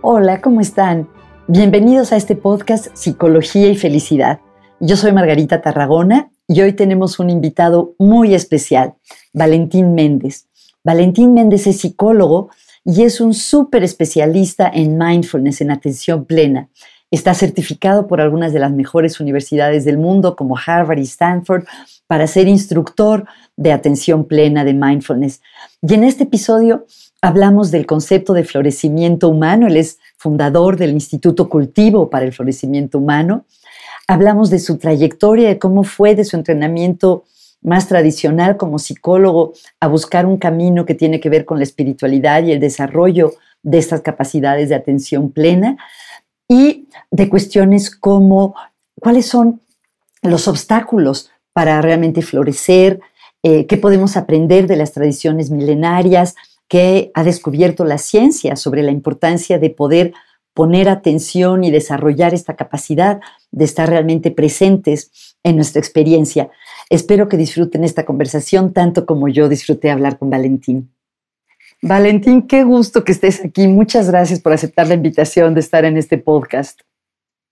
[0.00, 1.08] Hola, ¿cómo están?
[1.48, 4.38] Bienvenidos a este podcast Psicología y Felicidad.
[4.78, 8.94] Yo soy Margarita Tarragona y hoy tenemos un invitado muy especial,
[9.32, 10.46] Valentín Méndez.
[10.84, 12.48] Valentín Méndez es psicólogo
[12.84, 16.68] y es un súper especialista en mindfulness, en atención plena.
[17.10, 21.64] Está certificado por algunas de las mejores universidades del mundo como Harvard y Stanford
[22.06, 23.26] para ser instructor
[23.56, 25.42] de atención plena de mindfulness.
[25.82, 26.86] Y en este episodio
[27.20, 29.66] hablamos del concepto de florecimiento humano.
[29.66, 33.44] Él es fundador del Instituto Cultivo para el Florecimiento Humano.
[34.06, 37.24] Hablamos de su trayectoria, de cómo fue de su entrenamiento
[37.60, 42.44] más tradicional como psicólogo a buscar un camino que tiene que ver con la espiritualidad
[42.44, 45.76] y el desarrollo de estas capacidades de atención plena
[46.48, 48.54] y de cuestiones como
[49.00, 49.60] cuáles son
[50.22, 53.00] los obstáculos para realmente florecer,
[53.42, 56.36] eh, qué podemos aprender de las tradiciones milenarias,
[56.68, 60.12] que ha descubierto la ciencia sobre la importancia de poder
[60.54, 63.20] poner atención y desarrollar esta capacidad
[63.52, 66.50] de estar realmente presentes en nuestra experiencia.
[66.90, 70.90] Espero que disfruten esta conversación tanto como yo disfruté hablar con Valentín.
[71.80, 73.68] Valentín, qué gusto que estés aquí.
[73.68, 76.80] Muchas gracias por aceptar la invitación de estar en este podcast.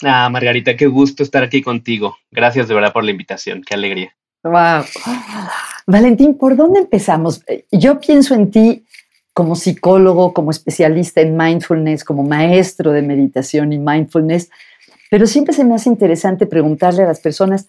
[0.02, 2.16] Ah, Margarita, qué gusto estar aquí contigo.
[2.30, 3.62] Gracias de verdad por la invitación.
[3.62, 4.16] Qué alegría.
[4.42, 4.84] Wow.
[5.86, 7.42] Valentín, ¿por dónde empezamos?
[7.70, 8.84] Yo pienso en ti
[9.36, 14.48] como psicólogo, como especialista en mindfulness, como maestro de meditación y mindfulness,
[15.10, 17.68] pero siempre se me hace interesante preguntarle a las personas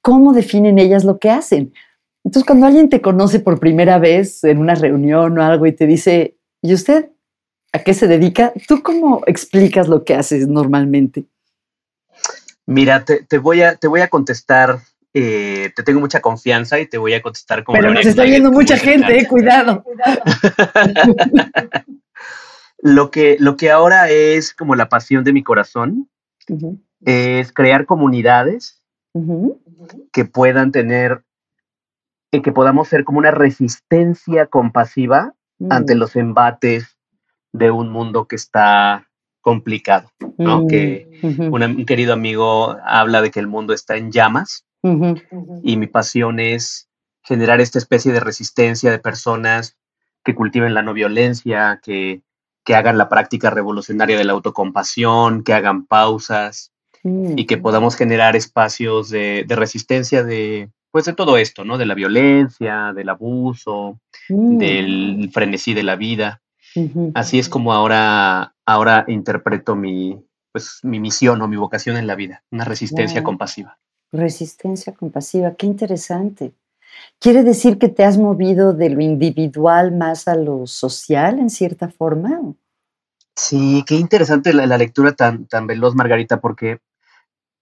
[0.00, 1.74] cómo definen ellas lo que hacen.
[2.24, 5.86] Entonces, cuando alguien te conoce por primera vez en una reunión o algo y te
[5.86, 7.10] dice, ¿y usted
[7.74, 8.54] a qué se dedica?
[8.66, 11.26] ¿Tú cómo explicas lo que haces normalmente?
[12.64, 14.78] Mira, te, voy, a, te voy a contestar
[15.16, 17.78] eh, te tengo mucha confianza y te voy a contestar como...
[17.78, 19.84] Pero nos está viendo mucha gente, eh, cuidado.
[22.78, 26.10] lo, que, lo que ahora es como la pasión de mi corazón
[27.04, 28.82] es crear comunidades
[30.12, 31.22] que puedan tener,
[32.32, 35.34] y que podamos ser como una resistencia compasiva
[35.70, 35.98] ante mm.
[35.98, 36.98] los embates
[37.52, 39.08] de un mundo que está
[39.40, 40.66] complicado, ¿no?
[40.66, 44.64] Que mm, un querido amigo habla de que el mundo está en llamas
[45.62, 46.88] y mi pasión es
[47.22, 49.78] generar esta especie de resistencia de personas
[50.22, 52.22] que cultiven la no violencia, que,
[52.66, 57.62] hagan la práctica revolucionaria de la autocompasión, que hagan pausas y que mm.
[57.62, 61.76] podamos generar espacios de, resistencia de, pues de todo esto, ¿no?
[61.76, 64.00] De la violencia, del abuso,
[64.30, 64.58] mm.
[64.58, 66.40] del frenesí de la vida.
[67.14, 70.18] Así es como ahora, ahora interpreto mi,
[70.50, 73.78] pues, mi misión o mi vocación en la vida, una resistencia compasiva.
[74.14, 76.54] Resistencia compasiva, qué interesante.
[77.18, 81.88] ¿Quiere decir que te has movido de lo individual más a lo social en cierta
[81.88, 82.54] forma?
[83.34, 86.78] Sí, qué interesante la, lectura tan, tan veloz, Margarita, porque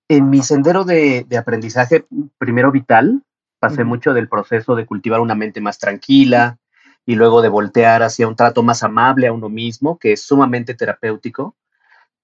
[0.09, 2.05] en mi sendero de, aprendizaje,
[2.37, 3.23] primero vital,
[3.59, 6.59] pasé mucho del proceso de cultivar una mente más tranquila
[7.07, 10.75] y luego de voltear hacia un trato más amable a uno mismo, que es sumamente
[10.75, 11.57] terapéutico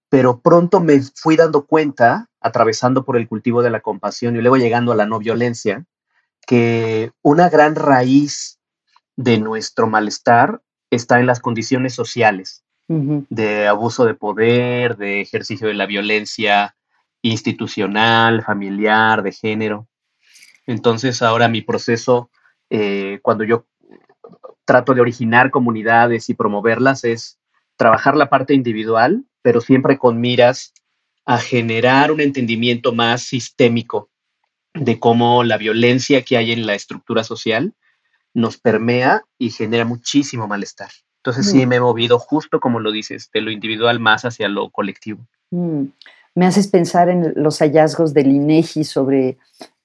[0.09, 4.57] pero pronto me fui dando cuenta, atravesando por el cultivo de la compasión y luego
[4.57, 5.85] llegando a la no violencia,
[6.47, 8.59] que una gran raíz
[9.17, 15.75] de nuestro malestar está en las condiciones sociales, de abuso de poder, de ejercicio de
[15.75, 16.75] la violencia
[17.21, 19.89] institucional, familiar, de género.
[20.67, 22.31] Entonces ahora mi proceso,
[22.71, 23.67] eh, cuando yo
[24.65, 27.39] trato de originar comunidades y promoverlas, es
[27.77, 30.75] trabajar la parte individual pero siempre con miras
[31.29, 34.09] a generar un entendimiento más sistémico
[34.73, 37.75] de cómo la violencia que hay en la estructura social
[38.33, 40.89] nos permea y genera muchísimo malestar.
[41.19, 41.69] Entonces sí mm.
[41.69, 45.27] me he movido justo como lo dices, de lo individual más hacia lo colectivo.
[45.51, 45.89] Mm.
[46.35, 49.37] Me haces pensar en los hallazgos del INEGI sobre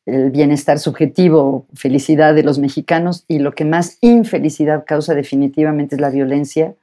[0.06, 6.02] el bienestar subjetivo, felicidad de los mexicanos y lo que más infelicidad causa definitivamente es
[6.02, 6.74] la violencia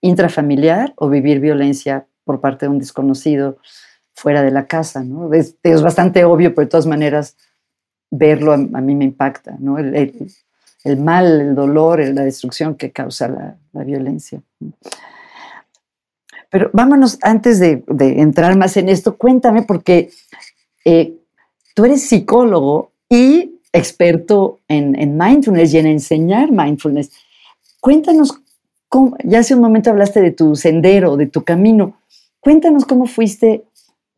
[0.00, 3.58] intrafamiliar o vivir violencia por parte de un desconocido
[4.18, 5.32] fuera de la casa, ¿no?
[5.32, 7.36] Es, bastante obvio, pero de todas maneras
[8.10, 9.78] verlo a, mí me impacta, ¿no?
[9.78, 10.32] El,
[10.98, 14.42] mal, el dolor, la destrucción que causa la, violencia.
[16.50, 20.10] Pero vámonos, antes de, entrar más en esto, cuéntame, porque
[20.84, 21.14] eh,
[21.74, 27.12] tú eres psicólogo y experto en, mindfulness y en enseñar mindfulness.
[27.80, 28.40] Cuéntanos,
[29.22, 32.00] ya hace un momento hablaste de tu sendero, de tu camino.
[32.40, 33.64] Cuéntanos cómo fuiste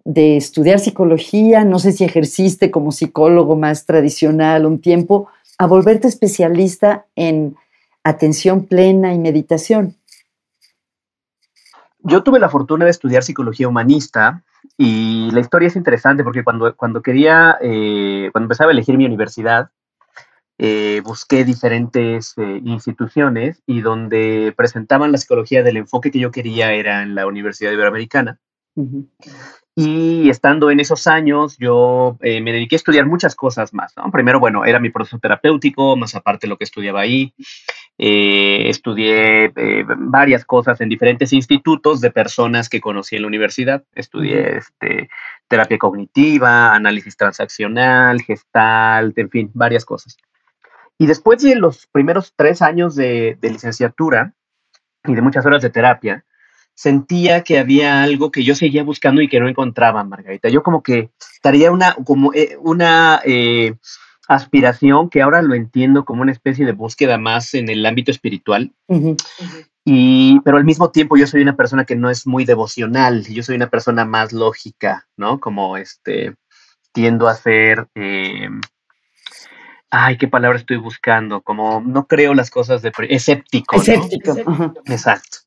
[0.05, 6.09] de estudiar psicología, no sé si ejerciste como psicólogo más tradicional un tiempo, a volverte
[6.09, 7.57] especialista en
[8.03, 9.97] atención plena y meditación.
[12.03, 14.43] yo tuve la fortuna de estudiar psicología humanista
[14.79, 19.05] y la historia es interesante porque cuando, cuando quería, eh, cuando empezaba a elegir mi
[19.05, 19.71] universidad,
[20.63, 26.73] eh, busqué diferentes eh, instituciones y donde presentaban la psicología del enfoque que yo quería
[26.73, 28.39] era en la Universidad Iberoamericana.
[29.75, 33.95] Y estando en esos años, yo eh, me dediqué a estudiar muchas cosas más.
[34.13, 37.33] Primero, bueno, era mi proceso terapéutico, más aparte lo que estudiaba ahí.
[37.97, 43.85] Eh, estudié eh, varias cosas en diferentes institutos de personas que conocí en la universidad.
[43.95, 45.09] Estudié este,
[45.49, 50.17] terapia cognitiva, análisis transaccional, gestalt, en fin, varias cosas.
[50.99, 54.35] Y después de los primeros tres años de licenciatura
[55.05, 56.25] y de muchas horas de terapia,
[56.75, 60.49] sentía que había algo que yo seguía buscando y que no encontraba, Margarita.
[60.49, 63.75] Yo como que estaría una, como eh, una eh,
[64.29, 68.73] aspiración que ahora lo entiendo como una especie de búsqueda más en el ámbito espiritual.
[69.85, 73.43] Y, pero al mismo tiempo yo soy una persona que no es muy devocional, yo
[73.43, 75.41] soy una persona más lógica, ¿no?
[75.41, 76.37] Como este,
[76.93, 78.49] tiendo a ser, eh,
[79.91, 83.77] ay, qué palabra estoy buscando, como no creo las cosas de escéptico.
[83.77, 84.37] Escéptico.
[84.87, 85.39] Exacto.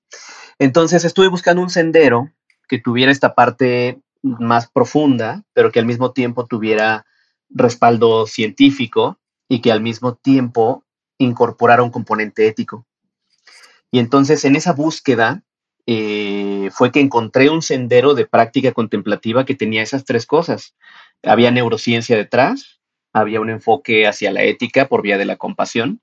[0.60, 2.32] Entonces estuve buscando un sendero
[2.68, 7.06] que tuviera esta parte más profunda, pero que al mismo tiempo tuviera
[7.50, 9.20] respaldo científico
[9.50, 10.84] y que al mismo tiempo
[11.18, 12.86] incorporara un componente ético.
[13.92, 15.44] Y entonces en esa búsqueda
[15.86, 20.76] eh, fue que encontré un sendero de práctica contemplativa que tenía esas tres cosas.
[21.22, 22.80] Había neurociencia detrás,
[23.12, 26.02] había un enfoque hacia la ética por vía de la compasión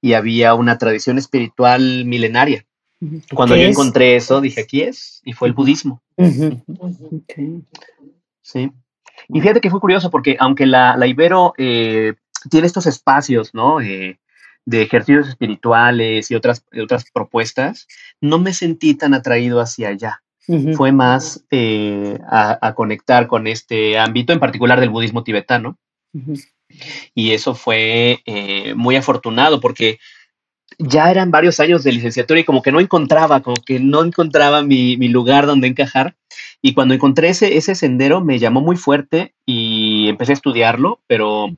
[0.00, 2.68] y había una tradición espiritual milenaria
[3.34, 6.02] cuando yo encontré eso, dije, aquí es, y fue el budismo.
[8.42, 8.70] Sí.
[9.28, 12.14] Y fíjate que fue curioso porque aunque la, Ibero eh,
[12.50, 13.80] tiene estos espacios, ¿no?
[13.80, 14.18] Eh,
[14.64, 17.86] de ejercicios espirituales y otras, otras propuestas,
[18.20, 20.22] no me sentí tan atraído hacia allá.
[20.76, 25.76] Fue más eh, a, conectar con este ámbito, en particular del budismo tibetano.
[27.14, 28.22] Y eso fue
[28.74, 29.98] muy afortunado porque
[30.78, 34.62] ya eran varios años de licenciatura y como que no encontraba, como que no encontraba
[34.62, 36.16] mi, lugar donde encajar.
[36.62, 41.48] Y cuando encontré ese, ese sendero me llamó muy fuerte y empecé a estudiarlo, pero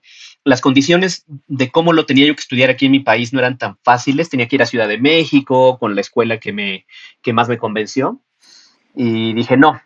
[0.44, 3.58] las condiciones de cómo lo tenía yo que estudiar aquí en mi país no eran
[3.58, 4.30] tan fáciles.
[4.30, 6.86] Tenía que ir a Ciudad de México con la escuela que, me,
[7.22, 8.20] que más me convenció.
[8.94, 9.80] Y dije, no,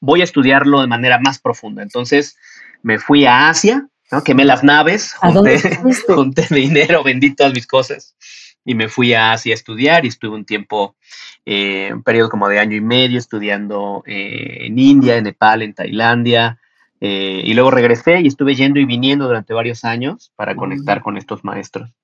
[0.00, 1.82] voy a estudiarlo de manera más profunda.
[1.82, 2.38] Entonces
[2.82, 4.22] me fui a Asia, ¿no?
[4.22, 8.14] Quemé las naves, junté, dinero, vendí todas mis cosas
[8.68, 10.94] y me fui a Asia a estudiar y estuve un tiempo,
[11.46, 15.72] eh, un periodo como de año y medio estudiando eh, en India, en Nepal, en
[15.72, 16.58] Tailandia.
[17.00, 21.16] Eh, y luego regresé y estuve yendo y viniendo durante varios años para conectar con
[21.16, 21.94] estos maestros.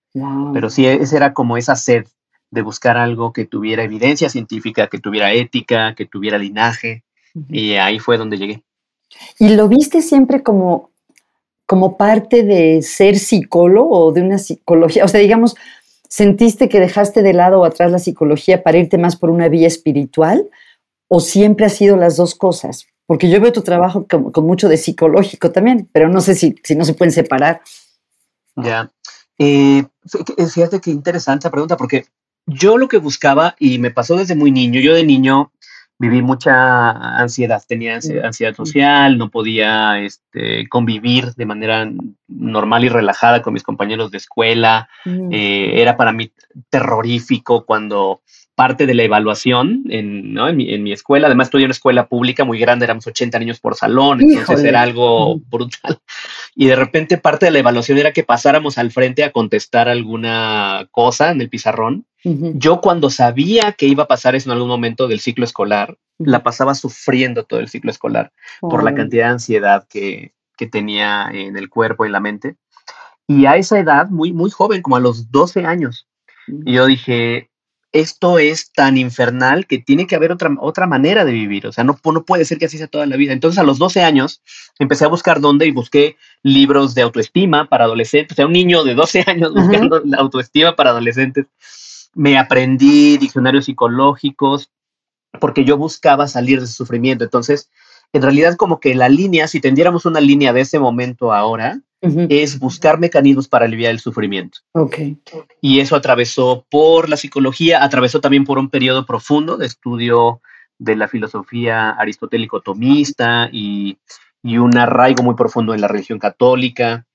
[0.54, 2.06] Pero sí, esa era como esa sed
[2.50, 7.04] de buscar algo que tuviera evidencia científica, que tuviera ética, que tuviera linaje.
[7.50, 8.62] Y ahí fue donde llegué.
[9.38, 10.93] ¿Y lo viste siempre como
[11.66, 15.04] como parte de ser psicólogo o de una psicología?
[15.04, 15.56] O sea, digamos,
[16.08, 19.66] ¿sentiste que dejaste de lado o atrás la psicología para irte más por una vía
[19.66, 20.48] espiritual?
[21.08, 22.86] ¿O siempre ha sido las dos cosas?
[23.06, 26.74] Porque yo veo tu trabajo con, mucho de psicológico también, pero no sé si, si
[26.74, 27.60] no se pueden separar.
[28.56, 28.90] Ya.
[29.38, 29.84] Eh,
[30.52, 32.06] fíjate qué interesante pregunta, porque
[32.46, 35.52] yo lo que buscaba, y me pasó desde muy niño, yo de niño
[35.98, 41.90] viví mucha ansiedad, tenía mm, ansiedad social, no podía este, convivir de manera
[42.28, 45.32] normal y relajada con mis compañeros de escuela, mm.
[45.32, 46.30] eh, era para mí
[46.70, 48.22] terrorífico cuando
[48.54, 50.48] parte de la evaluación en, ¿no?
[50.48, 51.26] en, mi, en, mi, escuela.
[51.26, 54.82] Además, estudié en una escuela pública muy grande, éramos 80 niños por salón, entonces era
[54.82, 55.98] algo brutal.
[56.54, 60.88] Y de repente parte de la evaluación era que pasáramos al frente a contestar alguna
[60.92, 62.06] cosa en el pizarrón.
[62.22, 66.42] Yo cuando sabía que iba a pasar eso en algún momento del ciclo escolar, la
[66.42, 71.56] pasaba sufriendo todo el ciclo escolar por la cantidad de ansiedad que, que tenía en
[71.56, 72.56] el cuerpo y la mente.
[73.26, 76.06] Y a esa edad, muy, muy joven, como a los 12 años,
[76.46, 77.50] yo dije,
[77.94, 81.66] esto es tan infernal que tiene que haber otra, otra manera de vivir.
[81.68, 83.32] O sea, no, no puede ser que así sea toda la vida.
[83.32, 84.42] Entonces, a los 12 años,
[84.80, 88.34] empecé a buscar dónde y busqué libros de autoestima para adolescentes.
[88.34, 91.46] O sea, un niño de 12 años buscando la autoestima para adolescentes.
[92.14, 94.70] Me aprendí diccionarios psicológicos
[95.40, 97.22] porque yo buscaba salir de ese sufrimiento.
[97.22, 97.70] Entonces,
[98.12, 101.80] en realidad, como que la línea, si tendiéramos una línea de ese momento ahora,
[102.28, 104.58] es buscar mecanismos para aliviar el sufrimiento.
[104.72, 105.16] Okay.
[105.60, 110.40] Y eso atravesó por la psicología, atravesó también por un periodo profundo de estudio
[110.78, 113.96] de la filosofía aristotélico-tomista y,
[114.42, 117.06] y, un arraigo muy profundo en la religión católica.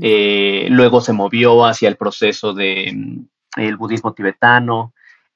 [0.00, 4.92] Eh, luego se movió hacia el proceso del mm, el budismo tibetano.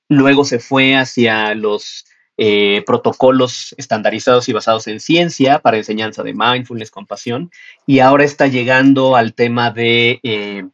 [0.09, 2.05] Luego se fue hacia los
[2.37, 7.51] eh, protocolos estandarizados y basados en ciencia para enseñanza de mindfulness, compasión,
[7.87, 10.65] y ahora está llegando al tema de eh,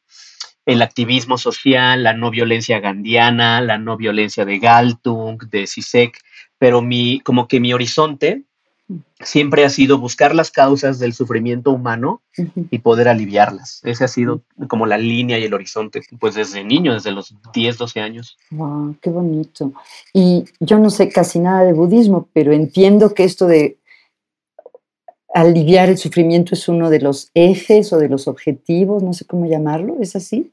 [0.65, 6.21] el activismo social, la no violencia gandiana, la no violencia de Galtung, de Sisek,
[6.59, 8.45] pero mi, como que mi horizonte
[9.21, 12.23] siempre ha sido buscar las causas del sufrimiento humano
[12.71, 13.81] y poder aliviarlas.
[13.85, 17.79] Ese ha sido como la línea y el horizonte, pues desde niño, desde los 10,
[17.79, 18.37] 12 años.
[18.51, 18.97] ¡Wow!
[19.01, 19.73] ¡Qué bonito!
[20.13, 23.79] Y yo no sé casi nada de budismo, pero entiendo que esto de
[25.35, 29.47] aliviar el sufrimiento es uno de los ejes o de los objetivos, no sé cómo
[29.47, 30.53] llamarlo, ¿es así?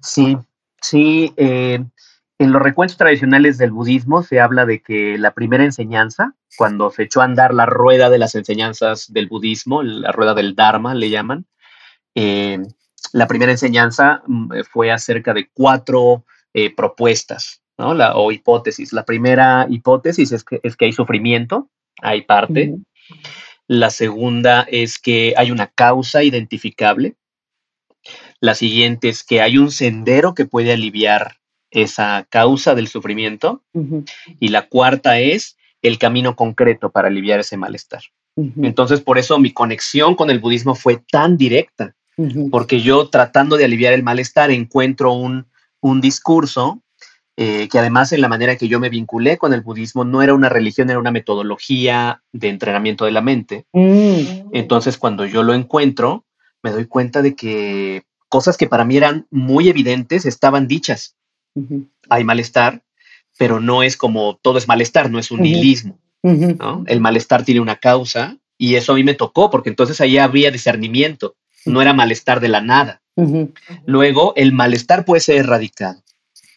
[0.00, 0.36] Sí,
[0.80, 1.32] sí.
[1.36, 1.84] Eh,
[2.38, 7.04] en los recuentos tradicionales del budismo se habla de que la primera enseñanza, cuando se
[7.04, 11.10] echó a andar la rueda de las enseñanzas del budismo, la rueda del Dharma le
[11.10, 11.46] llaman,
[12.14, 12.58] eh,
[13.12, 17.94] la primera enseñanza mm, fue acerca de cuatro eh, propuestas ¿no?
[17.94, 18.92] la, o hipótesis.
[18.92, 21.70] La primera hipótesis es que, es que hay sufrimiento,
[22.02, 22.76] hay parte.
[23.68, 27.14] La segunda es que hay una causa identificable.
[28.40, 31.36] La siguiente es que hay un sendero que puede aliviar
[31.74, 33.62] esa causa del sufrimiento.
[34.40, 38.02] Y la cuarta es el camino concreto para aliviar ese malestar.
[38.36, 41.94] Entonces, por eso mi conexión con el budismo fue tan directa,
[42.50, 45.46] porque yo tratando de aliviar el malestar encuentro un,
[45.80, 46.80] un discurso
[47.36, 50.34] eh, que además en la manera que yo me vinculé con el budismo no era
[50.34, 53.66] una religión, era una metodología de entrenamiento de la mente.
[53.72, 54.50] Mm.
[54.52, 56.24] Entonces, cuando yo lo encuentro,
[56.62, 61.16] me doy cuenta de que cosas que para mí eran muy evidentes estaban dichas.
[62.08, 62.82] Hay malestar,
[63.38, 65.98] pero no es como todo es malestar, no es un nihilismo.
[66.86, 70.50] El malestar tiene una causa y eso a mí me tocó porque entonces ahí había
[70.50, 73.02] discernimiento, no era malestar de la nada.
[73.86, 76.02] Luego, el malestar puede ser erradicado.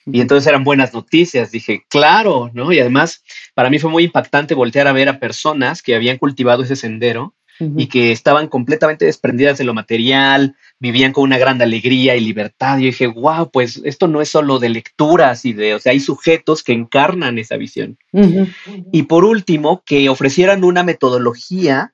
[0.05, 1.51] Y entonces eran buenas noticias.
[1.51, 2.71] Dije, claro, ¿no?
[2.71, 3.23] Y además,
[3.53, 7.35] para mí fue muy impactante voltear a ver a personas que habían cultivado ese sendero
[7.75, 12.77] y que estaban completamente desprendidas de lo material, vivían con una gran alegría y libertad.
[12.77, 15.99] Yo dije, wow, pues esto no es solo de lecturas y de, o sea, hay
[15.99, 17.97] sujetos que encarnan esa visión.
[18.91, 21.93] Y por último, que ofrecieran una metodología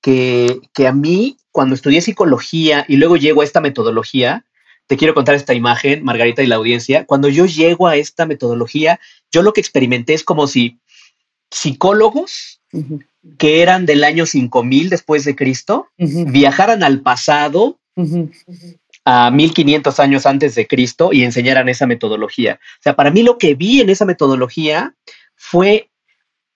[0.00, 4.44] que, que a mí, cuando estudié psicología y luego llego a esta metodología,
[4.86, 7.06] te quiero contar esta imagen, Margarita y la audiencia.
[7.06, 9.00] Cuando yo llego a esta metodología,
[9.32, 10.78] yo lo que experimenté es como si
[11.50, 12.60] psicólogos
[13.38, 17.78] que eran del año 5000 después de Cristo viajaran al pasado
[19.04, 22.58] a 1500 años antes de Cristo y enseñaran esa metodología.
[22.80, 24.94] O sea, para mí lo que vi en esa metodología
[25.36, 25.90] fue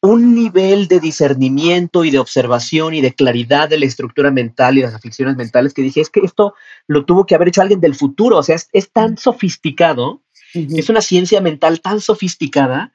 [0.02, 4.82] un nivel de discernimiento y de observación y de claridad de la estructura mental y
[4.82, 6.54] las aflicciones mentales que dije, es que esto
[6.87, 10.23] lo tuvo que haber hecho alguien del futuro, o sea, es, tan sofisticado,
[10.54, 12.92] es una ciencia mental tan sofisticada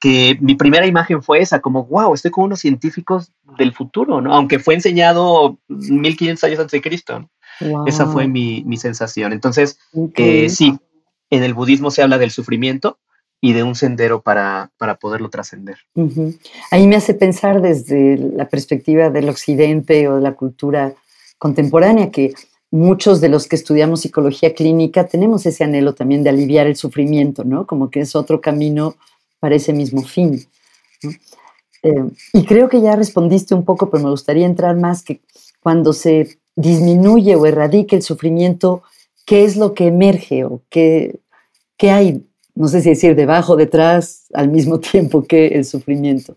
[0.00, 4.32] que mi primera imagen fue esa, como, wow, estoy con unos científicos del futuro, ¿no?
[4.34, 7.30] Aunque fue enseñado 1500 años antes de Cristo.
[7.86, 9.32] Esa fue mi, sensación.
[9.32, 9.78] Entonces,
[10.16, 10.78] eh, sí,
[11.30, 12.98] en el budismo se habla del sufrimiento
[13.40, 15.78] y de un sendero para, poderlo trascender.
[16.70, 20.94] Ahí me hace pensar desde la perspectiva del occidente o de la cultura
[21.38, 22.34] contemporánea que
[22.70, 27.44] muchos de los que estudiamos psicología clínica tenemos ese anhelo también de aliviar el sufrimiento,
[27.44, 27.66] ¿no?
[27.66, 28.96] Como que es otro camino
[29.38, 30.44] para ese mismo fin.
[31.82, 35.20] Eh, y creo que ya respondiste un poco, pero me gustaría entrar más que
[35.60, 38.82] cuando se disminuye o erradique el sufrimiento,
[39.24, 41.20] ¿qué es lo que emerge o qué,
[41.76, 46.36] qué hay, no sé si decir debajo, detrás, al mismo tiempo que el sufrimiento?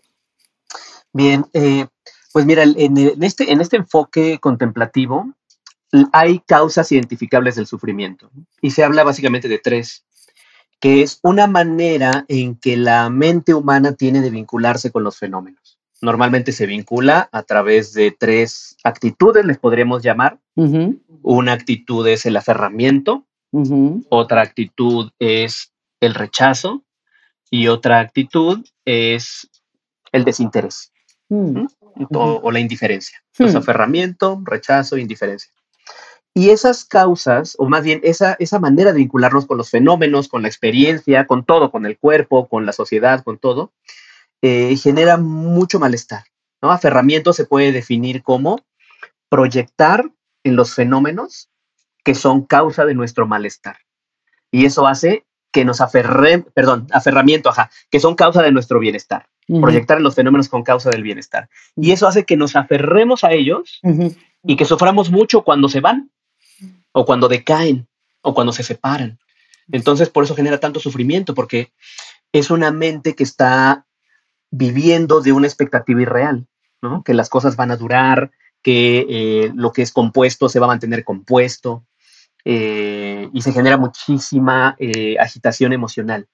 [1.11, 1.87] Bien, eh,
[2.31, 5.33] pues mira, en, este, en este enfoque contemplativo
[6.13, 8.29] hay causas identificables del sufrimiento
[8.61, 10.05] y se habla básicamente de tres
[10.79, 15.80] que es una manera en que la mente humana tiene de vincularse con los fenómenos.
[16.01, 20.39] Normalmente se vincula a través de tres actitudes, les podríamos llamar.
[21.21, 23.25] Una actitud es el aferramiento,
[24.09, 26.83] otra actitud es el rechazo
[27.49, 29.49] y otra actitud es
[30.11, 30.91] el desinterés
[31.29, 31.65] mm.
[32.13, 33.23] o, la indiferencia.
[33.33, 33.59] Entonces, hmm.
[33.59, 35.51] aferramiento, rechazo, indiferencia.
[36.33, 40.41] Y esas causas, o más bien esa, esa manera de vincularnos con los fenómenos, con
[40.41, 43.73] la experiencia, con todo, con el cuerpo, con la sociedad, con todo,
[44.41, 46.23] eh, genera mucho malestar.
[46.61, 46.71] ¿no?
[46.71, 48.59] Aferramiento se puede definir como
[49.29, 50.09] proyectar
[50.43, 51.49] en los fenómenos
[52.03, 53.77] que son causa de nuestro malestar.
[54.51, 59.27] Y eso hace que nos aferremos, perdón, aferramiento, ajá, que son causa de nuestro bienestar.
[59.47, 61.49] Proyectar en los fenómenos con causa del bienestar.
[61.75, 63.81] Y eso hace que nos aferremos a ellos
[64.43, 66.09] y que suframos mucho cuando se van
[66.93, 67.87] o cuando decaen,
[68.21, 69.19] o cuando se separan.
[69.71, 71.73] Entonces, por eso genera tanto sufrimiento, porque
[72.31, 73.85] es una mente que está
[74.51, 76.45] viviendo de una expectativa irreal.
[77.05, 78.31] Que las cosas van a durar,
[78.61, 81.85] que eh, lo que es compuesto se va a mantener compuesto
[82.45, 86.27] eh, y se genera muchísima eh, agitación emocional,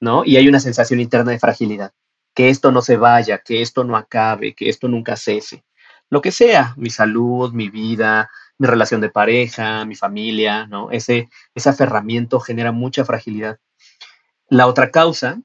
[0.00, 0.24] ¿no?
[0.24, 1.92] Y hay una sensación interna de fragilidad,
[2.34, 5.64] que esto no se vaya, que esto no acabe, que esto nunca cese.
[6.10, 10.90] Lo que sea, mi salud, mi vida, mi relación de pareja, mi familia, ¿no?
[10.90, 11.28] Ese
[11.64, 13.58] aferramiento genera mucha fragilidad.
[14.48, 15.40] La otra causa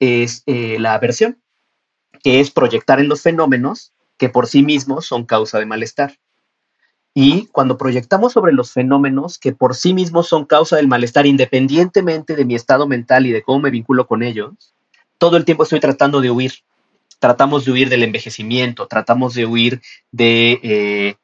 [0.00, 1.40] es la aversión,
[2.22, 6.18] que es proyectar en los fenómenos que por sí mismos son causa de malestar.
[7.14, 12.36] Y cuando proyectamos sobre los fenómenos que por sí mismos son causa del malestar, independientemente
[12.36, 14.74] de mi estado mental y de cómo me vinculo con ellos,
[15.18, 16.52] todo el tiempo estoy tratando de huir.
[17.18, 21.16] Tratamos de huir del envejecimiento, tratamos de huir de eh,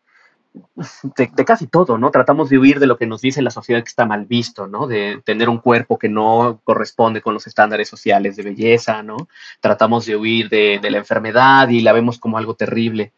[1.16, 2.10] de, casi todo, ¿no?
[2.10, 4.86] Tratamos de huir de lo que nos dice la sociedad que está mal visto, ¿no?
[4.86, 9.16] De tener un cuerpo que no corresponde con los estándares sociales de belleza, ¿no?
[9.60, 13.12] Tratamos de huir de, la enfermedad y la vemos como algo terrible.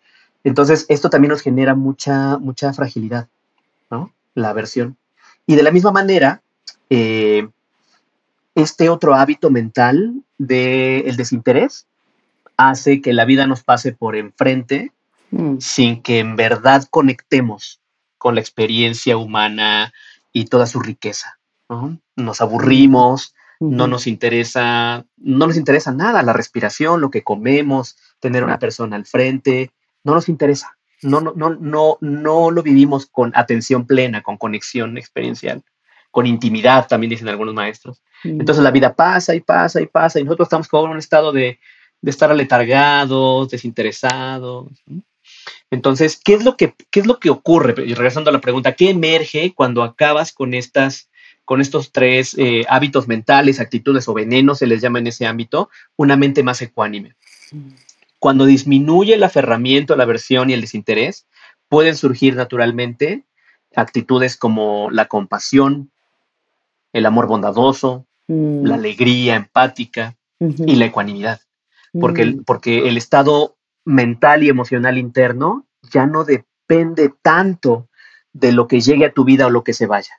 [0.45, 3.28] Entonces, esto también nos genera mucha, mucha fragilidad,
[3.90, 4.12] ¿no?
[4.35, 4.97] La aversión.
[5.47, 6.42] Y de la misma manera,
[6.90, 7.49] eh,
[8.54, 11.87] este otro hábito mental del desinterés
[12.57, 14.92] hace que la vida nos pase por enfrente
[15.30, 15.58] Mm.
[15.58, 17.80] sin que en verdad conectemos
[18.16, 19.92] con la experiencia humana
[20.32, 21.38] y toda su riqueza.
[22.16, 28.42] Nos aburrimos, no nos interesa, no nos interesa nada la respiración, lo que comemos, tener
[28.42, 29.70] una persona al frente,
[30.02, 30.78] no nos interesa.
[31.02, 35.62] No, no, no, no, no lo vivimos con atención plena, con conexión experiencial,
[36.11, 38.02] con intimidad, también dicen algunos maestros.
[38.25, 38.40] Mm.
[38.40, 41.30] Entonces la vida pasa y pasa y pasa y nosotros estamos como en un estado
[41.32, 41.61] de,
[42.00, 44.68] de estar aletargados, desinteresados.
[45.71, 47.75] Entonces, ¿qué es lo que, qué es lo que ocurre?
[47.85, 51.09] Y regresando a la pregunta, ¿qué emerge cuando acabas con estas
[51.49, 55.71] con estos tres eh, hábitos mentales, actitudes o venenos, se les llama en ese ámbito,
[55.97, 57.15] una mente más ecuánime.
[58.19, 61.26] Cuando disminuye el aferramiento, la aversión y el desinterés,
[61.71, 63.25] pueden surgir naturalmente
[63.75, 65.91] actitudes como la compasión,
[66.93, 68.67] el amor bondadoso, mm.
[68.67, 71.41] la alegría empática y la ecuanimidad.
[71.99, 72.45] Porque, mm.
[72.45, 73.56] porque el estado
[73.88, 77.88] mental y emocional interno ya no depende tanto
[78.32, 80.12] de lo que llegue a tu vida o lo que se vaya,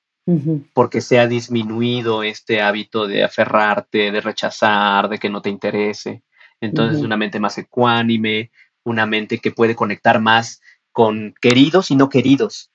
[0.73, 6.23] porque se ha disminuido este hábito de aferrarte, de rechazar, de que no te interese.
[6.60, 8.51] Entonces, una mente más ecuánime,
[8.84, 12.71] una mente que puede conectar más con queridos y no queridos,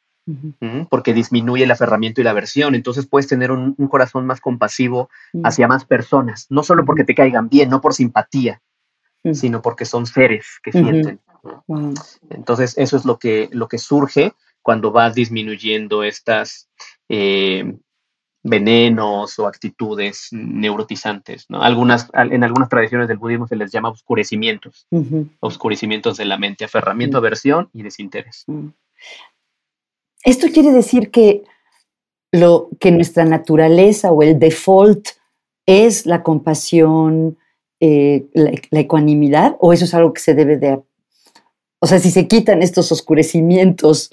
[0.89, 2.75] porque disminuye el aferramiento y la aversión.
[2.77, 5.11] Entonces puedes tener un, corazón más compasivo
[5.43, 8.63] hacia más personas, no solo porque te caigan bien, no por simpatía,
[9.33, 11.21] sino porque son seres que sienten.
[12.31, 16.69] Entonces, eso es lo que, lo que surge cuando vas disminuyendo estas
[17.09, 17.75] eh,
[18.45, 21.47] venenos o actitudes neurotizantes.
[21.49, 21.63] ¿no?
[21.63, 24.87] Algunas, en algunas tradiciones del budismo se les llama oscurecimientos,
[25.41, 28.45] oscurecimientos de la mente, aferramiento, aversión y desinterés.
[30.23, 31.43] Esto quiere decir que,
[32.33, 35.09] lo, que nuestra naturaleza o el default
[35.67, 37.39] es la compasión,
[37.87, 40.81] eh, la, ecuanimidad o eso es algo que se debe de...
[41.81, 44.11] O sea, si se quitan estos oscurecimientos,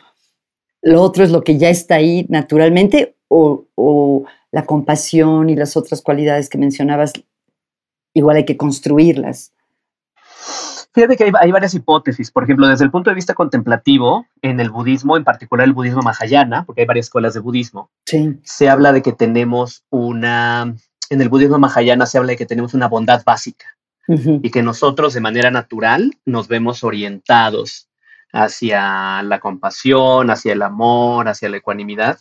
[0.81, 6.01] lo otro es lo que ya está ahí naturalmente o, la compasión y las otras
[6.01, 7.13] cualidades que mencionabas,
[8.13, 9.53] igual hay que construirlas.
[10.93, 12.29] Fíjate que hay, varias hipótesis.
[12.29, 16.01] Por ejemplo, desde el punto de vista contemplativo, en el budismo, en particular el budismo
[16.01, 17.89] mahayana, porque hay varias escuelas de budismo,
[18.43, 20.75] se habla de que tenemos una
[21.12, 25.13] en el budismo mahayana se habla de que tenemos una bondad básica y que nosotros
[25.13, 27.89] de manera natural nos vemos orientados
[28.32, 32.17] hacia la compasión, hacia el amor, hacia la ecuanimidad.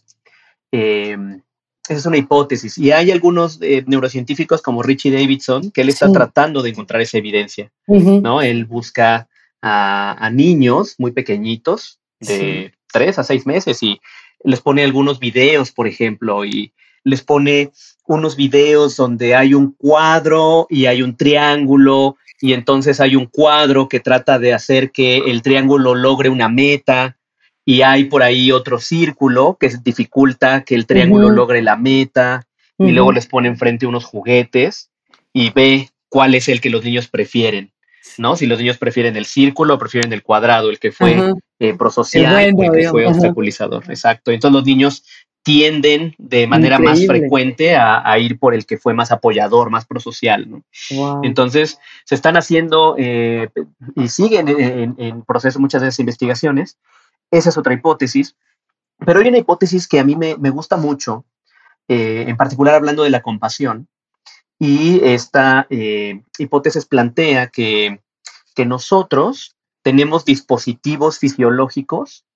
[0.73, 1.41] Em,
[1.89, 2.79] esa es una hipótesis.
[2.79, 7.19] Y hay algunos eh, neurocientíficos como Richie Davidson que él está tratando de encontrar esa
[7.19, 7.71] evidencia.
[7.87, 8.43] ¿no?
[8.43, 9.29] Él busca
[9.63, 14.01] a, niños muy pequeñitos, de tres a seis meses, y
[14.43, 16.73] les pone algunos videos, por ejemplo, y
[17.05, 17.71] les pone
[18.07, 23.89] unos videos donde hay un cuadro y hay un triángulo y entonces hay un cuadro
[23.89, 27.17] que trata de hacer que el triángulo logre una meta
[27.65, 32.47] y hay por ahí otro círculo que dificulta que el triángulo logre la meta
[32.79, 34.91] y luego les pone enfrente unos juguetes
[35.33, 37.73] y ve cuál es el que los niños prefieren.
[38.19, 38.37] ¿no?
[38.37, 42.39] Si los niños prefieren el círculo o prefieren el cuadrado, el que fue eh, prosocial,
[42.41, 43.85] el, que fue obstaculizador.
[43.89, 44.31] Exacto.
[44.31, 45.05] Entonces los niños
[45.43, 50.49] tienden de manera más frecuente a, ir por el que fue más apoyador, más prosocial.
[50.51, 51.21] ¿no?
[51.23, 53.49] Entonces, se están haciendo eh,
[53.97, 56.79] y siguen en, proceso muchas de esas investigaciones.
[57.31, 58.37] Esa es otra hipótesis.
[58.99, 61.25] Pero hay una hipótesis que a mí me, gusta mucho,
[61.89, 63.89] eh, en particular hablando de la compasión,
[64.59, 68.03] Y esta eh, hipótesis plantea que,
[68.55, 72.27] que nosotros tenemos dispositivos fisiológicos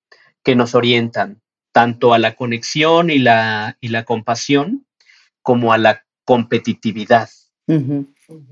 [0.43, 1.43] que nos orientan
[1.75, 4.85] tanto a la conexión y la, y la compasión
[5.41, 7.29] como a la competitividad.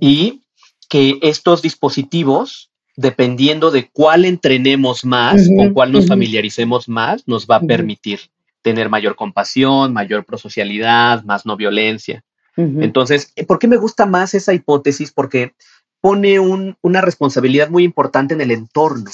[0.02, 0.42] Y
[0.90, 7.56] que estos dispositivos, dependiendo de cuál entrenemos más, con cuál nos familiaricemos más, nos va
[7.56, 8.20] a permitir
[8.62, 12.26] tener mayor compasión, mayor prosocialidad, más no violencia.
[12.58, 15.14] Entonces, ¿por qué me gusta más esa hipótesis?
[15.14, 15.54] Porque
[16.02, 19.10] pone una responsabilidad muy importante en el entorno,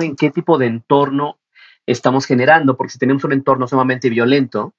[0.00, 1.38] En qué tipo de entorno
[1.86, 4.74] estamos generando, porque si tenemos un entorno sumamente violento,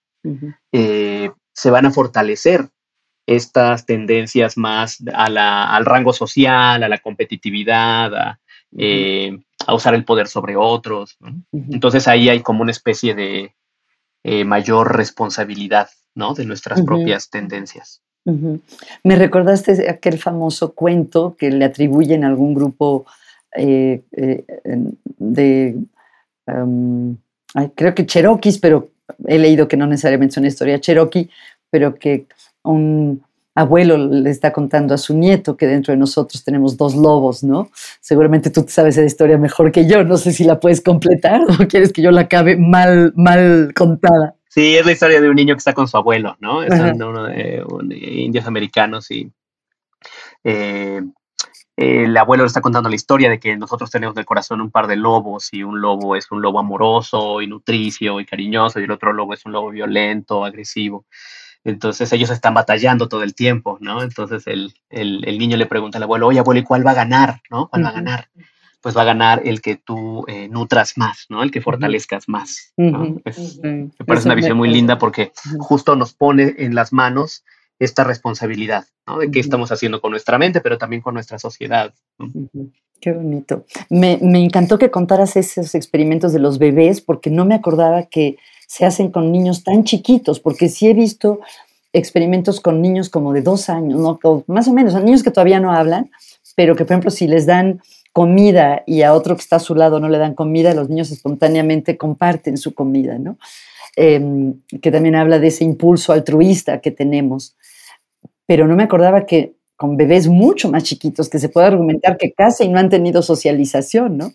[0.71, 2.69] eh, se van a fortalecer
[3.25, 8.39] estas tendencias más al rango social, a la competitividad, a,
[8.77, 9.37] eh,
[9.67, 11.17] usar el poder sobre otros.
[11.51, 13.53] Entonces ahí hay como una especie de
[14.23, 16.33] eh, mayor responsabilidad ¿no?
[16.33, 18.01] de nuestras propias tendencias.
[18.25, 23.05] Me recordaste aquel famoso cuento que le atribuyen a algún grupo
[23.55, 24.01] eh,
[26.47, 27.15] em,
[27.75, 28.89] creo que Cherokees, pero
[29.27, 31.29] he leído que no necesariamente es una historia Cherokee,
[31.69, 32.25] pero que
[32.63, 33.23] un
[33.55, 37.69] abuelo le está contando a su nieto que dentro de nosotros tenemos dos lobos, ¿no?
[37.99, 41.67] Seguramente tú sabes esa historia mejor que yo, no sé si la puedes completar o
[41.67, 44.35] quieres que yo la acabe mal, mal contada.
[44.49, 46.61] Sí, es la historia de un niño que está con su abuelo, ¿no?
[46.67, 49.31] Son uno de, indios americanos y
[50.43, 51.01] eh,
[51.75, 54.87] el abuelo le está contando la historia de que nosotros tenemos del corazón un par
[54.87, 58.91] de lobos y un lobo es un lobo amoroso y nutricio y cariñoso y el
[58.91, 61.05] otro lobo es un lobo violento, agresivo.
[61.63, 64.03] Entonces ellos están batallando todo el tiempo, ¿no?
[64.03, 67.41] Entonces el, niño le pregunta al abuelo, oye abuelo, ¿y cuál va a ganar?
[67.49, 67.69] ¿No?
[67.69, 68.29] ¿Cuál va a ganar?
[68.81, 71.41] pues va a ganar el que tú eh, nutras más, ¿no?
[71.41, 72.73] El que fortalezcas más.
[72.75, 77.45] me parece una visión muy linda porque justo nos pone en las manos
[77.83, 79.19] esta responsabilidad, ¿no?
[79.19, 81.93] De qué estamos haciendo con nuestra mente, pero también con nuestra sociedad.
[82.99, 83.65] Qué bonito.
[83.89, 88.37] Me, me, encantó que contaras esos experimentos de los bebés porque no me acordaba que
[88.67, 91.41] se hacen con niños tan chiquitos, porque sí he visto
[91.91, 94.43] experimentos con niños como de dos años, ¿no?
[94.47, 96.09] más o menos, niños que todavía no hablan,
[96.55, 99.75] pero que, por ejemplo, si les dan comida y a otro que está a su
[99.75, 103.37] lado no le dan comida, los niños espontáneamente comparten su comida, ¿no?
[103.95, 107.55] Em, que también habla de ese impulso altruista que tenemos.
[108.45, 112.31] Pero no me acordaba que con bebés mucho más chiquitos, que se puede argumentar que
[112.31, 114.31] casi no han tenido socialización, ¿no?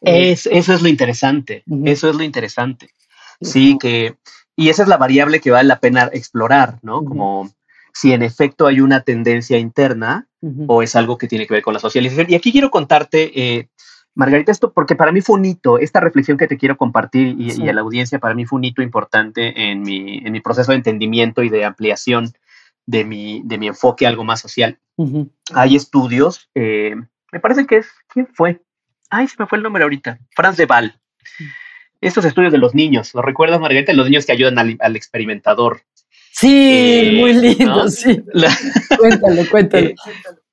[0.00, 2.90] Es, eso es lo interesante, eso es lo interesante.
[3.40, 4.14] Sí, que,
[4.54, 7.04] y esa es la variable que vale la pena explorar, ¿no?
[7.04, 7.50] Como
[7.92, 10.28] si en efecto hay una tendencia interna
[10.66, 12.26] o es algo que tiene que ver con la socialización.
[12.30, 13.68] Y aquí quiero contarte, eh,
[14.14, 17.68] Margarita, esto porque para mí fue un hito, esta reflexión que te quiero compartir y,
[17.68, 20.76] a la audiencia, para mí fue un hito importante en mi, en mi proceso de
[20.76, 22.32] entendimiento y de ampliación
[22.86, 24.78] de mi, de mi enfoque algo más social.
[25.52, 26.94] Hay estudios, eh,
[27.32, 28.62] me parece que es, ¿quién fue?
[29.10, 30.98] Ay, se me fue el nombre ahorita, Franz de Waal.
[32.00, 33.92] Estos estudios de los niños, ¿lo recuerdas, Margarita?
[33.92, 35.82] Los niños que ayudan al experimentador
[36.38, 38.22] Sí, eh, muy lindo, sí.
[38.98, 39.90] cuéntalo, cuéntalo.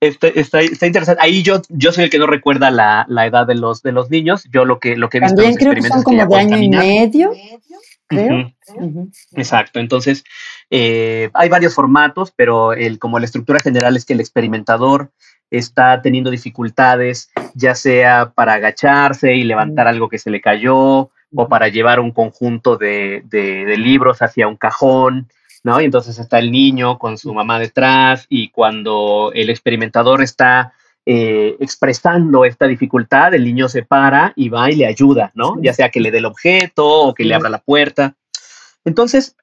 [0.05, 1.21] Eh, está, interesante.
[1.23, 4.43] Ahí yo, yo soy el que no recuerda la, edad de los, de los niños.
[4.51, 6.67] Yo lo que, lo que he visto También creo que son como de año y
[6.67, 7.31] medio,
[8.15, 8.51] creo.
[9.33, 9.79] Exacto.
[9.79, 10.23] Entonces,
[10.69, 15.11] eh, hay varios formatos, pero el, como la estructura general es que el experimentador
[15.51, 21.47] está teniendo dificultades, ya sea para agacharse y levantar algo que se le cayó, o
[21.49, 25.27] para llevar un conjunto de, de libros hacia un cajón,
[25.63, 25.81] ¿no?
[25.81, 30.73] Y entonces está el niño con su mamá detrás y cuando el experimentador está
[31.05, 35.57] eh, expresando esta dificultad, el niño se para y va y le ayuda, ¿no?
[35.61, 38.15] Ya sea que le dé el objeto o que le abra la puerta.
[38.85, 39.35] Entonces,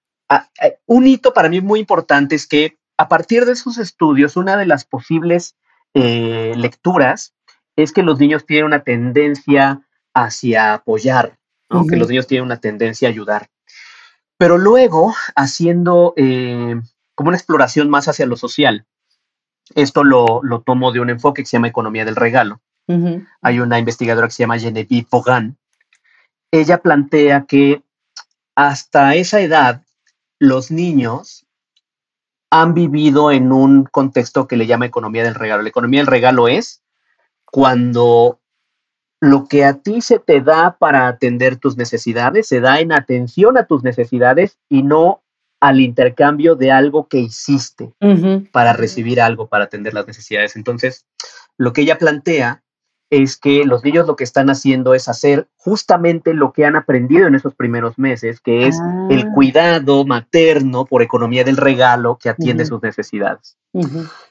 [0.86, 4.66] un hito para mí muy importante es que a partir de esos estudios, una de
[4.66, 5.56] las posibles
[5.94, 7.34] eh, lecturas
[7.76, 9.80] es que los niños tienen una tendencia
[10.14, 11.38] hacia apoyar,
[11.70, 11.86] ¿no?
[11.86, 13.48] que los niños tienen una tendencia a ayudar.
[14.36, 16.80] Pero luego, haciendo eh,
[17.14, 18.86] como una exploración más hacia lo social,
[19.74, 22.60] esto lo, tomo de un enfoque que se llama economía del regalo.
[23.40, 25.56] Hay una investigadora que se llama Genevieve Pogan.
[26.50, 27.84] Ella plantea que
[28.56, 29.84] hasta esa edad
[30.40, 31.46] los niños
[32.50, 35.62] han vivido en un contexto que le llama economía del regalo.
[35.62, 36.82] La economía del regalo es
[37.44, 38.40] cuando
[39.20, 43.58] lo que a ti se te da para atender tus necesidades se da en atención
[43.58, 45.22] a tus necesidades y no
[45.60, 47.92] al intercambio de algo que hiciste
[48.50, 50.56] para recibir algo, para atender las necesidades.
[50.56, 51.04] Entonces,
[51.58, 52.62] lo que ella plantea
[53.10, 57.26] es que los niños lo que están haciendo es hacer justamente lo que han aprendido
[57.26, 58.78] en esos primeros meses, que es
[59.10, 59.32] el Ah.
[59.34, 63.56] cuidado materno por economía del regalo que atiende sus necesidades.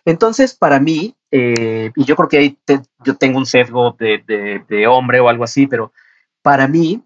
[0.06, 4.24] Entonces, para mí, eh, y yo creo que ahí te- yo tengo un sesgo de,
[4.26, 5.92] de- de hombre o algo así, pero
[6.42, 7.04] para mí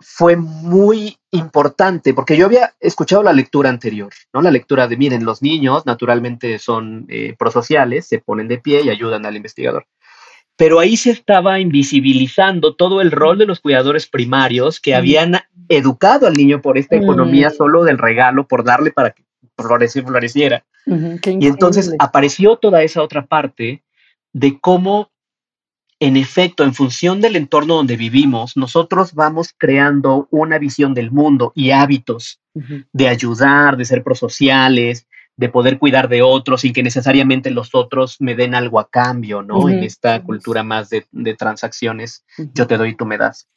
[0.00, 4.40] fue muy importante porque yo había escuchado la lectura anterior, ¿no?
[4.42, 8.90] La lectura de, miren, los niños naturalmente son eh, prosociales, se ponen de pie y
[8.90, 9.86] ayudan al investigador.
[10.56, 14.96] Pero ahí se estaba invisibilizando todo el rol de los cuidadores primarios que Mm.
[14.96, 15.32] habían
[15.68, 17.02] educado al niño por esta Mm.
[17.02, 19.24] economía solo del regalo, por darle para que
[19.56, 20.64] floreci- floreciera.
[21.22, 23.82] Qué Y entonces apareció toda esa otra parte
[24.32, 25.10] de cómo,
[26.00, 31.52] en efecto, en función del entorno donde vivimos, nosotros vamos creando una visión del mundo
[31.54, 32.40] y hábitos
[32.92, 35.06] de ayudar, de ser prosociales,
[35.36, 39.42] de poder cuidar de otros sin que necesariamente los otros me den algo a cambio,
[39.42, 39.68] ¿no?
[39.68, 43.48] En esta cultura más de, de transacciones, yo te doy y tú me das.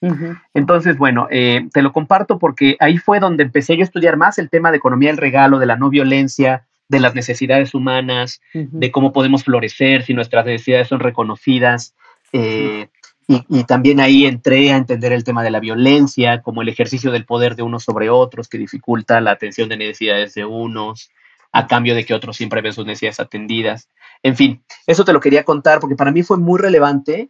[0.53, 4.37] Entonces, bueno, eh, te lo comparto porque ahí fue donde empecé yo a estudiar más
[4.37, 8.91] el tema de economía del regalo, de la no violencia, de las necesidades humanas, de
[8.91, 11.95] cómo podemos florecer si nuestras necesidades son reconocidas.
[12.33, 12.89] Eh,
[13.27, 17.25] y, también ahí entré a entender el tema de la violencia como el ejercicio del
[17.25, 21.11] poder de unos sobre otros que dificulta la atención de necesidades de unos
[21.53, 23.89] a cambio de que otros siempre ven sus necesidades atendidas.
[24.23, 27.29] En fin, eso te lo quería contar porque para mí fue muy relevante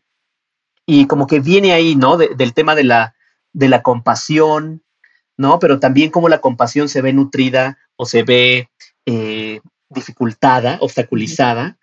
[0.86, 2.18] y como que viene ahí, ¿no?
[2.18, 3.16] De- del tema de la,
[3.54, 4.84] de la compasión,
[5.38, 5.60] ¿no?
[5.60, 8.70] Pero también cómo la compasión se ve nutrida o se ve
[9.06, 11.78] eh, dificultada, obstaculizada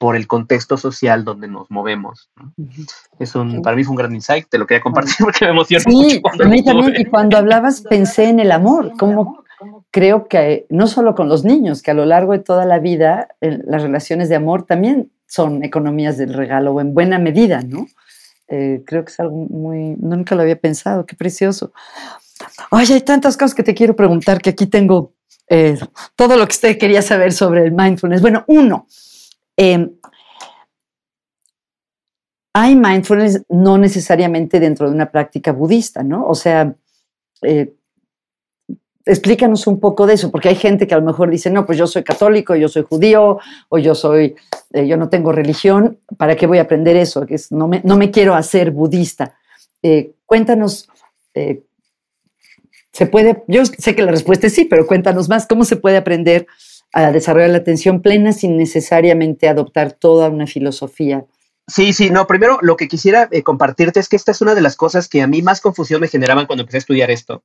[0.00, 2.30] por el contexto social donde nos movemos.
[2.36, 2.54] ¿no?
[2.56, 2.82] Ujú.
[3.18, 5.84] Es un, para mí fue un gran insight, te lo quería compartir porque me emociona
[5.84, 6.22] Sí, mucho.
[6.22, 6.94] cuando a mí también.
[6.96, 9.44] Y cuando hablabas pensé en el amor, como
[9.90, 13.28] creo que no solo con los niños, que a lo largo de toda la vida
[13.42, 17.86] eh, las relaciones de amor también son economías del regalo o en buena medida, ¿no?
[18.48, 21.74] Eh, creo que es algo muy, nunca lo había pensado, qué precioso.
[22.70, 25.12] Ay, hay tantas cosas que te quiero preguntar que aquí tengo
[25.50, 25.78] eh,
[26.16, 28.22] todo lo que usted quería saber sobre el mindfulness.
[28.22, 28.86] Bueno, uno,
[29.62, 29.90] eh,
[32.54, 36.26] hay mindfulness no necesariamente dentro de una práctica budista, ¿no?
[36.26, 36.74] O sea,
[37.42, 37.74] eh,
[39.04, 41.76] explícanos un poco de eso, porque hay gente que a lo mejor dice, no, pues
[41.76, 44.34] yo soy católico, yo soy judío, o yo soy,
[44.72, 47.26] eh, yo no tengo religión, ¿para qué voy a aprender eso?
[47.26, 49.36] Que no, me, quiero hacer budista.
[49.82, 50.88] Eh, cuéntanos,
[52.92, 53.44] ¿se puede?
[53.46, 56.46] Yo sé que la respuesta es sí, pero cuéntanos más, ¿cómo se puede aprender
[56.92, 61.24] a desarrollar la atención plena sin necesariamente adoptar toda una filosofía?
[61.68, 64.60] Sí, sí, no, primero lo que quisiera eh, compartirte es que esta es una de
[64.60, 67.44] las cosas que a mí más confusión me generaban cuando empecé a estudiar esto.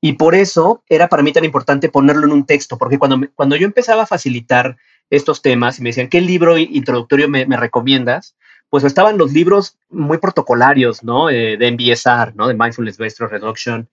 [0.00, 3.28] Y por eso era para mí tan importante ponerlo en un texto, porque cuando, me-
[3.28, 4.78] cuando yo empezaba a facilitar
[5.10, 8.34] estos temas y me decían, ¿qué libro introductorio me, me recomiendas?
[8.70, 11.28] Pues estaban los libros muy protocolarios, ¿no?
[11.28, 12.48] Eh, de MBSR, ¿no?
[12.48, 13.88] De Mindfulness Based Reduction,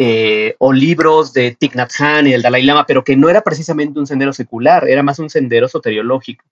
[0.00, 3.42] eh, o libros de Thich Nhat Hanh y el Dalai Lama, pero que no era
[3.42, 6.44] precisamente un sendero secular, era más un sendero soteriológico.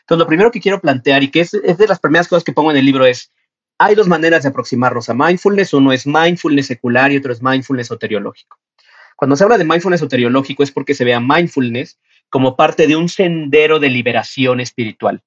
[0.00, 2.70] Entonces, lo primero que quiero plantear y que es, de las primeras cosas que pongo
[2.70, 3.30] en el libro es,
[3.76, 7.88] hay dos maneras de aproximarnos a mindfulness, uno es mindfulness secular y otro es mindfulness
[7.88, 8.58] soteriológico.
[9.16, 11.98] Cuando se habla de mindfulness soteriológico es porque se ve a mindfulness
[12.30, 15.22] como parte de un sendero de liberación espiritual,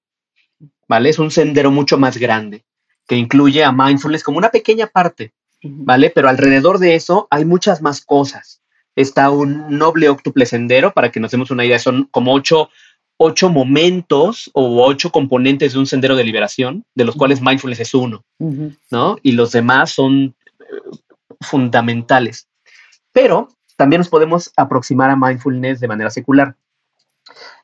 [0.87, 1.09] ¿vale?
[1.09, 2.65] Es un sendero mucho más grande
[3.07, 5.31] que incluye a mindfulness como una pequeña parte.
[5.71, 6.11] ¿Vale?
[6.13, 8.61] Pero alrededor de eso hay muchas más cosas.
[8.95, 12.69] Está un noble octuple sendero, para que nos demos una idea, son como ocho,
[13.17, 17.93] ocho momentos o ocho componentes de un sendero de liberación, de los cuales mindfulness es
[17.93, 18.23] uno.
[18.91, 19.17] ¿no?
[19.21, 20.65] Y los demás son eh,
[21.41, 22.47] fundamentales.
[23.11, 26.55] Pero también nos podemos aproximar a mindfulness de manera secular.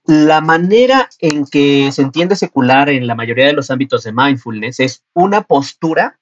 [0.06, 4.80] La manera en que se entiende secular en la mayoría de los ámbitos de mindfulness
[4.80, 6.20] es una postura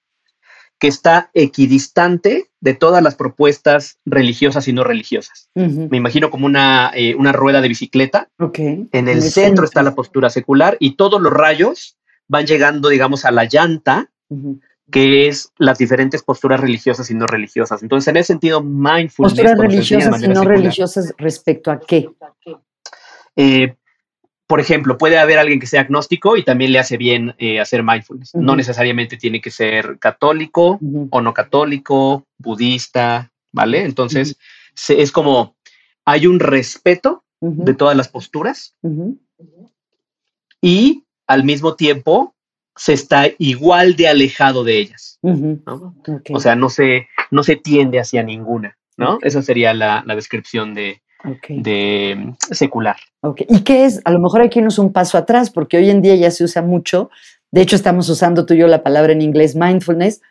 [0.81, 5.51] que está equidistante de todas las propuestas religiosas y no religiosas.
[5.53, 8.57] Me imagino como una, eh, una rueda de bicicleta Ok.
[8.59, 13.31] en el centro está la postura secular y todos los rayos van llegando, digamos, a
[13.31, 14.09] la llanta,
[14.89, 17.83] que es las diferentes posturas religiosas y no religiosas.
[17.83, 19.35] Entonces, en ese sentido, mindfulness.
[19.39, 22.09] Posturas religiosas y no secular, religiosas respecto a qué.
[23.35, 23.75] eh,
[24.51, 27.83] por ejemplo, puede haber alguien que sea agnóstico y también le hace bien eh, hacer
[27.83, 28.35] mindfulness.
[28.35, 33.85] No necesariamente tiene que ser católico Ujú, o no católico, budista, ¿vale?
[33.85, 34.35] Entonces,
[34.73, 35.55] se- es como
[36.03, 38.75] hay un respeto de todas las posturas
[40.61, 42.35] y al mismo tiempo
[42.75, 45.17] se está igual de alejado de ellas.
[46.35, 49.17] O sea, no se, no se tiende hacia ninguna, ¿no?
[49.21, 52.95] Esa sería la, la descripción de, ok, de mm, secular.
[53.21, 53.41] ok.
[53.49, 54.01] ¿Y qué es?
[54.05, 56.43] A lo mejor hay que irnos un paso atrás, porque hoy en día ya se
[56.43, 57.09] usa mucho
[57.53, 60.21] De hecho, estamos usando tú y yo la palabra en inglés mindfulness.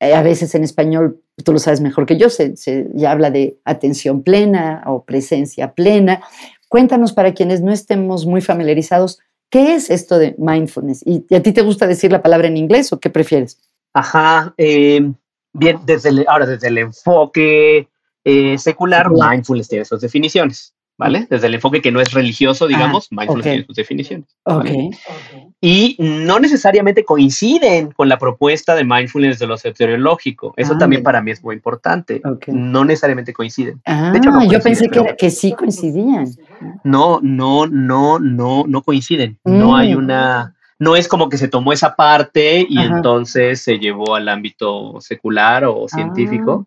[0.00, 3.30] Eh, a veces en español, tú lo sabes mejor que yo, se, se ya habla
[3.32, 6.22] de atención plena o presencia plena.
[6.68, 9.18] Cuéntanos para quienes no estemos muy familiarizados,
[9.50, 11.02] ¿qué es esto de mindfulness?
[11.04, 13.58] ¿Y, y a ti te gusta decir la palabra en inglés o qué prefieres?
[13.92, 15.02] Ajá, eh,
[15.52, 17.88] bien, desde el- ahora desde el enfoque
[18.24, 21.26] eh, secular, mindfulness tiene sus definiciones, ¿vale?
[21.28, 24.26] Desde el enfoque que no es religioso, digamos, mindfulness tiene sus definiciones.
[24.44, 24.64] Ok.
[24.64, 24.90] ¿vale?
[25.60, 30.54] Y no necesariamente coinciden con la propuesta de mindfulness de lo soteriológico.
[30.56, 32.20] Eso Ah, también para mí es muy importante.
[32.24, 32.48] Ok.
[32.48, 33.80] No necesariamente coinciden.
[33.86, 36.26] Ah, hecho, no yo pensé que, que sí coincidían.
[36.84, 39.38] No, no, no, no, no coinciden.
[39.44, 39.98] No hay Mm.
[39.98, 42.96] una, no es como que se tomó esa parte y Ajá.
[42.96, 46.66] entonces se llevó al ámbito secular o científico, Ujú.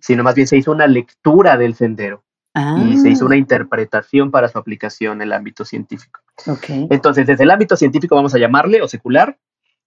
[0.00, 2.22] Sino más bien se hizo una lectura del sendero
[2.56, 6.20] Ah, y se hizo una interpretación para su aplicación en el ámbito científico.
[6.46, 6.64] ok.
[6.88, 9.36] Entonces, desde el ámbito científico vamos a llamarle o secular,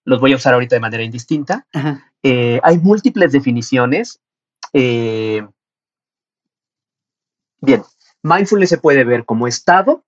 [0.04, 1.66] los voy a usar ahorita de manera indistinta.
[1.74, 2.12] Ajá.
[2.24, 4.20] Eh, hay múltiples definiciones.
[4.74, 5.48] eh,
[7.62, 7.84] bien,
[8.24, 10.04] mindfulness se puede ver como estado,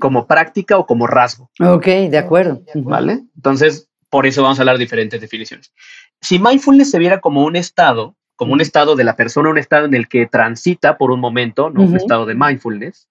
[0.00, 2.60] como práctica o como rasgo, Ok, de acuerdo.
[2.74, 3.24] ¿vale?
[3.36, 5.72] Entonces, por eso vamos a hablar de diferentes definiciones.
[6.20, 9.86] Si mindfulness se viera como un estado, como un estado de la persona, un estado
[9.86, 11.82] en el que transita por un momento, ¿no?
[11.82, 13.08] Un estado de mindfulness.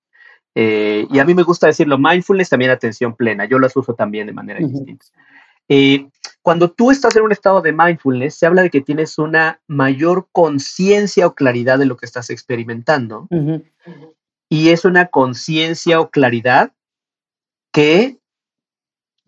[0.53, 4.27] eh, y a mí me gusta decirlo, mindfulness también atención plena, yo las uso también
[4.27, 5.05] de manera distinta.
[5.67, 6.07] Eh,
[6.41, 10.27] cuando tú estás en un estado de mindfulness, se habla de que tienes una mayor
[10.31, 13.27] conciencia o claridad de lo que estás experimentando
[14.47, 16.71] y es una conciencia o claridad
[17.73, 18.19] que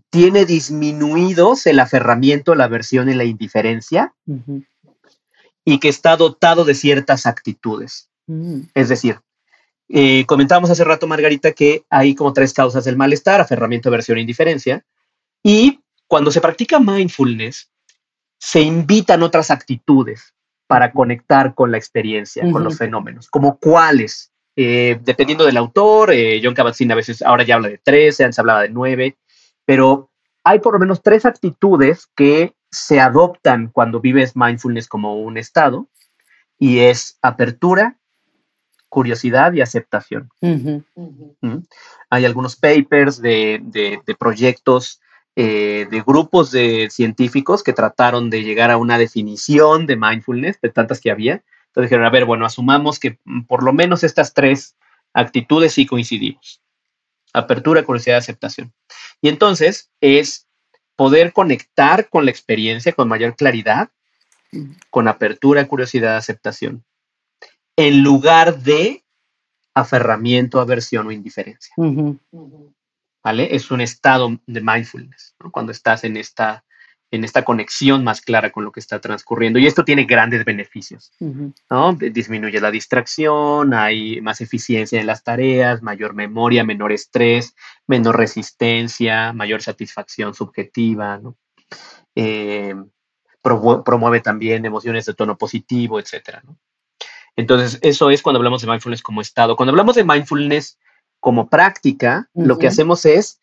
[0.10, 4.64] tiene disminuidos el aferramiento, la aversión y la indiferencia Ujú.
[5.70, 8.10] Y que está dotado de ciertas actitudes.
[8.26, 8.62] Mm.
[8.74, 9.20] Es decir,
[9.90, 14.22] eh, comentábamos hace rato, Margarita, que hay como tres causas del malestar, aferramiento, aversión e
[14.22, 14.86] indiferencia.
[15.44, 17.70] Y cuando se practica mindfulness,
[18.40, 20.34] se invitan otras actitudes
[20.68, 24.32] para conectar con la experiencia, con los fenómenos, como cuáles.
[24.56, 28.40] Eh, dependiendo del autor, eh, John Kabat-Zinn a veces ahora ya habla de tres, antes
[28.40, 29.18] hablaba de nueve,
[29.66, 30.12] pero
[30.46, 35.88] hay por lo menos tres actitudes que se adoptan cuando vives mindfulness como un estado,
[36.60, 37.98] y es apertura,
[38.90, 40.30] curiosidad y aceptación.
[41.42, 41.58] ¿Mm?
[42.10, 45.02] Hay algunos papers de, de- de proyectos
[45.36, 50.70] eh, de grupos de científicos que trataron de llegar a una definición de mindfulness, de
[50.70, 51.44] tantas que había.
[51.68, 54.76] Entonces dijeron, a ver, bueno, asumamos que mm, por lo menos estas tres
[55.14, 56.62] actitudes sí coincidimos.
[57.34, 58.74] Apertura, curiosidad, aceptación.
[59.22, 60.47] Y entonces es
[60.98, 63.90] poder conectar con la experiencia con mayor claridad,
[64.90, 66.84] con apertura, curiosidad, aceptación,
[67.78, 69.06] en lugar de
[69.74, 71.74] aferramiento, aversión o indiferencia.
[73.24, 73.56] ¿vale?
[73.56, 75.52] Es un estado de mindfulness, ¿no?
[75.52, 76.66] Cuando estás en esta,
[77.10, 79.60] en esta conexión más clara con lo que está transcurriendo.
[79.60, 81.14] Y esto tiene grandes beneficios.
[81.70, 81.94] ¿no?
[81.94, 87.56] Disminuye la distracción, hay más eficiencia en las tareas, mayor memoria, menor estrés,
[87.88, 91.38] menor resistencia, mayor satisfacción subjetiva, ¿no?
[92.16, 92.76] Eh,
[93.44, 96.58] promu- promueve también emociones de tono positivo, etcétera, ¿no?
[97.38, 99.56] Entonces, eso es cuando hablamos de mindfulness como estado.
[99.56, 100.80] Cuando hablamos de mindfulness
[101.20, 103.40] como práctica, lo que hacemos es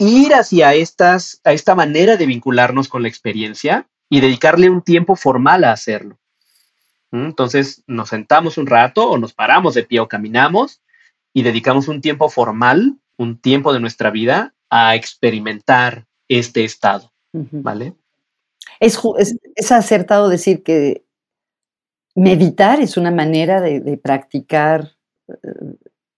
[0.00, 5.14] ir hacia estas, a esta manera de vincularnos con la experiencia y dedicarle un tiempo
[5.14, 6.18] formal a hacerlo.
[7.12, 7.26] ¿Mm?
[7.26, 10.80] Entonces, nos sentamos un rato o nos paramos de pie o caminamos
[11.34, 17.12] y dedicamos un tiempo formal, un tiempo de nuestra vida a experimentar este estado.
[17.32, 17.94] ¿vale?
[18.80, 21.04] Es, es- es acertado decir que
[22.14, 24.96] meditar es una manera de, de practicar,
[25.28, 25.34] eh,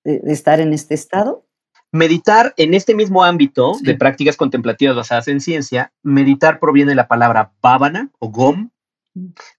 [0.05, 1.45] de, de estar en este estado.
[1.93, 3.85] Meditar en este mismo ámbito Sí.
[3.85, 8.71] de prácticas contemplativas basadas en ciencia, meditar proviene de la palabra bhavana o gom.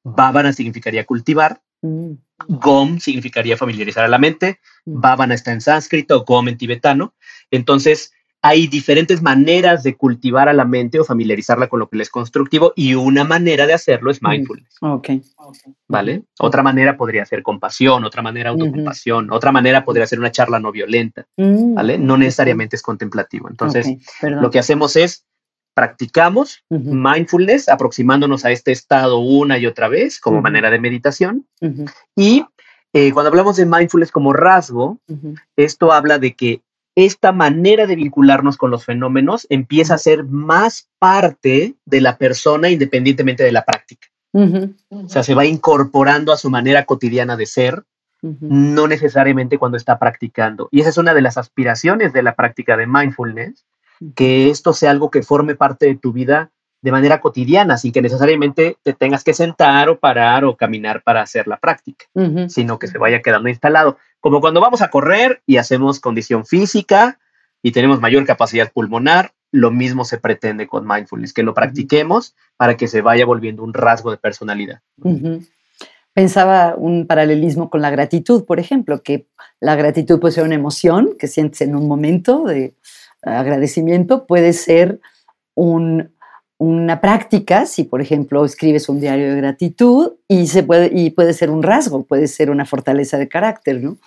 [0.04, 2.14] Bhavana significaría cultivar, Mm,
[2.48, 5.02] gom significaría familiarizar a la mente, Mm.
[5.02, 7.14] bhavana está en sánscrito, gom en tibetano.
[7.52, 8.14] Entonces,
[8.46, 12.10] hay diferentes maneras de cultivar a la mente o familiarizarla con lo que le es
[12.10, 14.28] constructivo y una manera de hacerlo es Mm.
[14.30, 15.10] mindfulness, Ok.
[15.88, 16.24] ¿vale?
[16.40, 20.74] Otra manera podría ser compasión, otra manera autocompasión, otra manera podría ser una charla no
[20.74, 21.98] violenta, Mm, ¿vale?
[21.98, 23.48] No necesariamente es contemplativo.
[23.50, 23.88] Entonces,
[24.22, 25.26] lo que hacemos es
[25.74, 31.48] practicamos mindfulness aproximándonos a este estado una y otra vez como manera de meditación
[32.16, 32.46] y
[32.94, 35.00] eh, cuando hablamos de mindfulness como rasgo,
[35.56, 36.62] esto habla de que
[36.96, 42.70] esta manera de vincularnos con los fenómenos empieza a ser más parte de la persona
[42.70, 44.08] independientemente de la práctica.
[44.34, 47.84] O sea, se va incorporando a su manera cotidiana de ser,
[48.22, 50.70] no necesariamente cuando está practicando.
[50.72, 53.66] Y esa es una de las aspiraciones de la práctica de mindfulness,
[54.16, 58.02] que esto sea algo que forme parte de tu vida de manera cotidiana, sin que
[58.02, 62.06] necesariamente te tengas que sentar o parar o caminar para hacer la práctica,
[62.50, 63.98] sino que se vaya quedando instalado.
[64.24, 67.20] Como cuando vamos a correr y hacemos condición física
[67.62, 72.78] y tenemos mayor capacidad pulmonar, lo mismo se pretende con mindfulness, que lo practiquemos para
[72.78, 74.80] que se vaya volviendo un rasgo de personalidad.
[76.14, 79.28] Pensaba un paralelismo con la gratitud, por ejemplo, que
[79.60, 82.76] la gratitud puede ser una emoción que sientes en un momento de
[83.24, 85.02] agradecimiento, puede ser
[85.54, 86.16] un,
[86.58, 91.34] una práctica, si por ejemplo escribes un diario de gratitud y, se puede, y puede
[91.34, 93.98] ser un rasgo, puede ser una fortaleza de carácter, ¿no?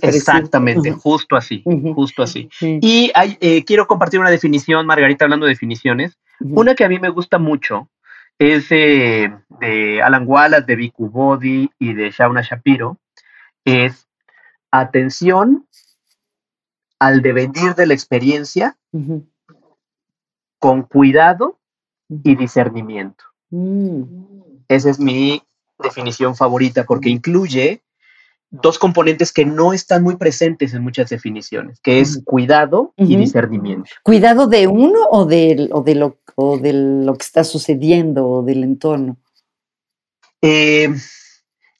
[0.00, 1.62] Exactamente, justo así,
[1.94, 2.48] justo así.
[2.60, 6.18] Y eh, quiero compartir una definición, Margarita, hablando de definiciones.
[6.40, 7.90] Una que a mí me gusta mucho
[8.38, 9.30] es de
[10.02, 12.98] Alan Wallace, de Viku Bodhi y de Shauna Shapiro.
[13.66, 14.08] Es
[14.70, 15.66] atención
[16.98, 18.78] al devenir de la experiencia
[20.58, 21.58] con cuidado
[22.22, 23.24] y discernimiento.
[23.50, 24.02] Mm.
[24.68, 25.42] Esa es mi
[25.78, 27.82] definición favorita porque incluye
[28.50, 33.90] dos componentes que no están muy presentes en muchas definiciones, que es cuidado y discernimiento.
[34.02, 36.18] ¿Cuidado de uno o de, o de, lo,
[36.60, 39.16] de lo que está sucediendo o del entorno?
[40.40, 40.88] Eh,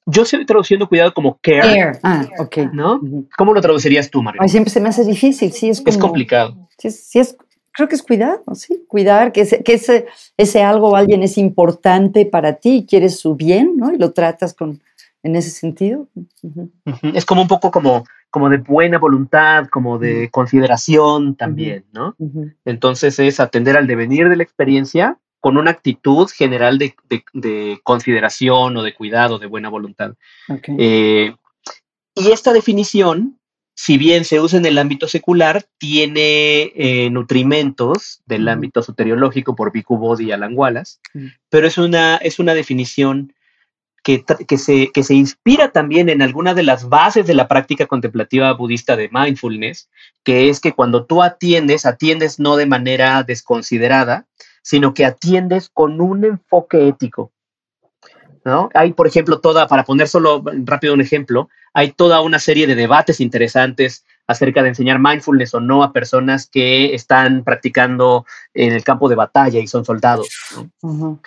[0.06, 1.60] yo estoy traduciendo cuidado como care.
[1.60, 2.56] Care, ah, ok.
[2.72, 3.00] ¿No?
[3.36, 4.40] ¿Cómo lo traducirías tú, María?
[4.48, 6.68] siempre se me hace difícil, sí, es Es complicado.
[6.78, 7.36] Sí, sí es,
[7.74, 10.06] creo que es cuidado, sí, cuidar, que, ese, que ese,
[10.36, 13.92] ese algo o alguien es importante para ti, quieres su bien, ¿no?
[13.92, 14.80] Y lo tratas con,
[15.22, 16.06] en ese sentido.
[17.14, 22.14] Es como un poco como, como de buena voluntad, como de consideración también, ¿no?
[22.64, 28.82] Entonces es atender al devenir de la experiencia con una actitud general de, consideración o
[28.82, 30.14] de cuidado, de buena voluntad.
[30.78, 31.34] Eh,
[32.14, 33.38] y esta definición
[33.74, 39.72] si bien se usa en el ámbito secular, tiene eh, nutrimentos del ámbito soteriológico por
[39.72, 40.98] Bhikkhu Bodhi y Alan Wallace,
[41.50, 43.32] pero es una, es una definición
[44.04, 47.86] que, que, se, que se inspira también en alguna de las bases de la práctica
[47.86, 49.88] contemplativa budista de mindfulness,
[50.22, 54.26] que es que cuando tú atiendes, atiendes no de manera desconsiderada,
[54.62, 57.32] sino que atiendes con un enfoque ético.
[58.44, 58.68] ¿No?
[58.74, 62.74] Hay, por ejemplo, toda, para poner solo rápido un ejemplo, hay toda una serie de
[62.74, 68.24] debates interesantes acerca de enseñar mindfulness o no a personas que están practicando
[68.54, 70.28] en el campo de batalla y son soldados.
[70.82, 71.18] O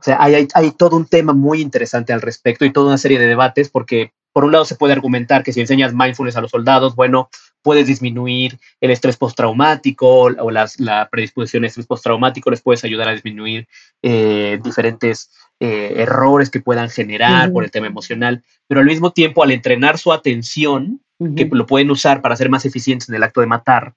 [0.00, 3.26] sea, hay, hay, todo un tema muy interesante al respecto y toda una serie de
[3.26, 6.96] debates porque por un lado se puede argumentar que si enseñas mindfulness a los soldados,
[6.96, 7.28] bueno,
[7.62, 13.08] puedes disminuir el estrés postraumático o las, la predisposición a estrés postraumático, les puedes ayudar
[13.08, 13.66] a disminuir
[14.02, 15.30] eh, diferentes
[15.60, 19.98] eh, errores que puedan generar por el tema emocional, pero al mismo tiempo al entrenar
[19.98, 21.00] su atención,
[21.36, 23.94] que lo pueden usar para ser más eficientes en el acto de matar.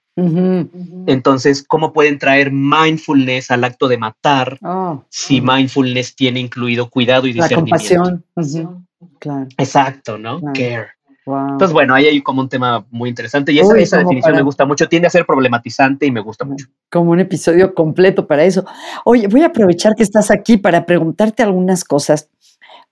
[1.06, 7.26] Entonces, ¿cómo pueden traer mindfulness al acto de matar oh, si mindfulness tiene incluido cuidado
[7.26, 7.94] y discernimiento?
[7.94, 8.86] La compasión.
[9.18, 9.46] Claro.
[9.56, 10.40] Exacto, ¿no?
[10.54, 10.97] Care.
[11.36, 14.88] Entonces, bueno, ahí hay como un tema muy interesante y esa, definición me gusta mucho,
[14.88, 16.66] tiende a ser problematizante y me gusta mucho.
[16.90, 18.64] Como un episodio completo para eso.
[19.04, 22.30] Oye, voy a aprovechar que estás aquí para preguntarte algunas cosas.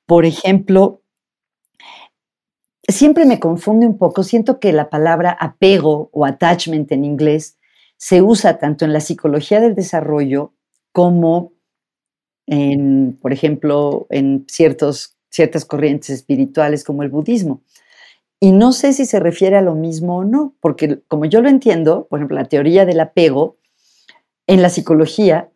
[0.06, 1.02] Por ejemplo,
[2.88, 7.58] siempre me confunde un poco, siento que la palabra apego o attachment en inglés
[7.96, 10.52] se usa tanto en la psicología del desarrollo
[10.92, 11.52] como
[12.46, 17.62] en, por ejemplo, en ciertos, ciertas corrientes espirituales como el budismo.
[18.40, 21.48] Y no sé si se refiere a lo mismo o no, porque como yo lo
[21.48, 23.56] entiendo, por ejemplo, la teoría del apego
[24.46, 25.48] en la psicología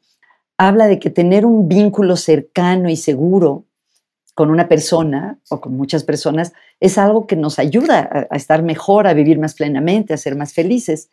[0.56, 3.64] habla de que tener un vínculo cercano y seguro
[4.34, 9.06] con una persona o con muchas personas es algo que nos ayuda a, estar mejor,
[9.06, 11.10] a vivir más plenamente, a ser más felices.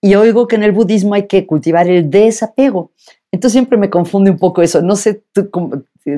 [0.00, 2.92] Y oigo que en el budismo hay que cultivar el desapego.
[3.32, 4.80] Entonces siempre me confunde un poco eso.
[4.82, 5.24] No sé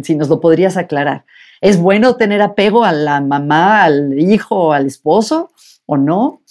[0.03, 1.25] si nos lo podrías aclarar.
[1.61, 5.51] ¿Es bueno tener apego a la mamá, al hijo, al esposo
[5.87, 6.43] o no?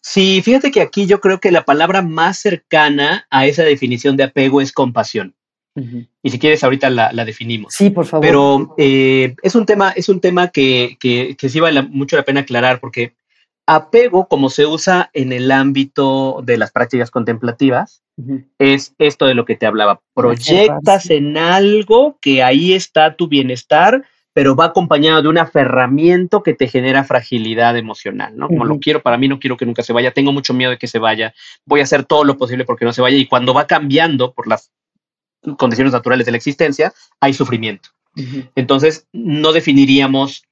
[0.00, 4.24] Sí, fíjate que aquí yo creo que la palabra más cercana a esa definición de
[4.24, 5.34] apego es compasión.
[6.22, 7.74] Y si quieres, ahorita la, definimos.
[7.74, 8.26] Sí, por favor.
[8.26, 12.40] Pero eh, es un tema, es un tema que, que, sí vale mucho la pena
[12.40, 13.14] aclarar, porque
[13.66, 18.02] apego, como se usa en el ámbito de las prácticas contemplativas,
[18.58, 20.00] es esto de lo que te hablaba.
[20.14, 26.54] Proyectas en algo que ahí está tu bienestar, pero va acompañado de un aferramiento que
[26.54, 28.48] te genera fragilidad emocional, ¿no?
[28.48, 30.78] Como lo quiero para mí, no quiero que nunca se vaya, tengo mucho miedo de
[30.78, 33.54] que se vaya, voy a hacer todo lo posible porque no se vaya y cuando
[33.54, 34.70] va cambiando por las
[35.58, 37.90] condiciones naturales de la existencia, hay sufrimiento.
[38.54, 40.44] Entonces, no definiríamos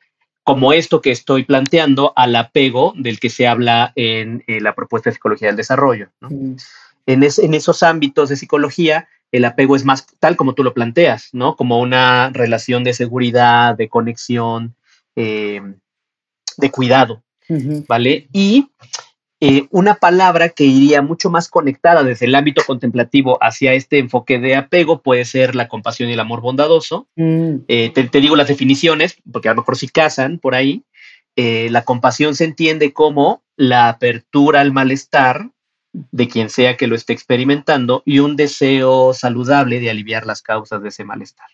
[0.42, 5.14] como esto que estoy planteando al apego del que se habla en, la propuesta de
[5.14, 6.10] psicología del desarrollo.
[6.20, 6.28] ¿no?
[7.06, 11.30] En, en esos ámbitos de psicología, el apego es más tal como tú lo planteas,
[11.32, 11.56] ¿no?
[11.56, 14.76] Como una relación de seguridad, de conexión,
[15.16, 15.60] eh,
[16.56, 17.22] de cuidado,
[17.88, 18.28] ¿vale?
[18.32, 18.68] Y
[19.46, 24.38] eh, una palabra que iría mucho más conectada desde el ámbito contemplativo hacia este enfoque
[24.38, 27.08] de apego puede ser la compasión y el amor bondadoso.
[27.16, 27.56] Mm.
[27.68, 30.84] Eh, te, digo las definiciones, porque a lo mejor si casan por ahí.
[31.36, 35.50] Eh, la compasión se entiende como la apertura al malestar
[35.94, 40.82] de quien sea que lo esté experimentando y un deseo saludable de aliviar las causas
[40.82, 41.48] de ese malestar.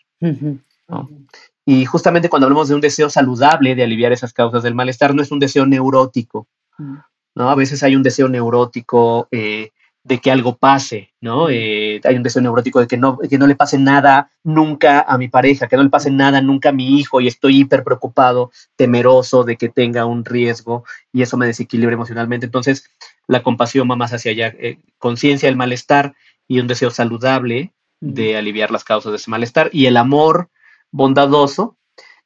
[1.66, 5.22] Y justamente cuando hablamos de un deseo saludable de aliviar esas causas del malestar, no
[5.22, 6.94] es un deseo neurótico, mm.
[7.36, 7.50] ¿no?
[7.50, 9.70] A veces hay un deseo neurótico eh,
[10.02, 11.50] de que algo pase, ¿no?
[11.50, 15.18] Eh, hay un deseo neurótico de que no, que no le pase nada nunca a
[15.18, 18.50] mi pareja, que no le pase nada nunca a mi hijo y estoy hiper preocupado,
[18.76, 22.46] temeroso de que tenga un riesgo y eso me desequilibra emocionalmente.
[22.46, 22.90] Entonces,
[23.26, 26.14] la compasión va más hacia allá, eh, conciencia del malestar
[26.48, 29.68] y un deseo saludable de aliviar las causas de ese malestar.
[29.72, 30.48] Y el amor
[30.90, 31.76] bondadoso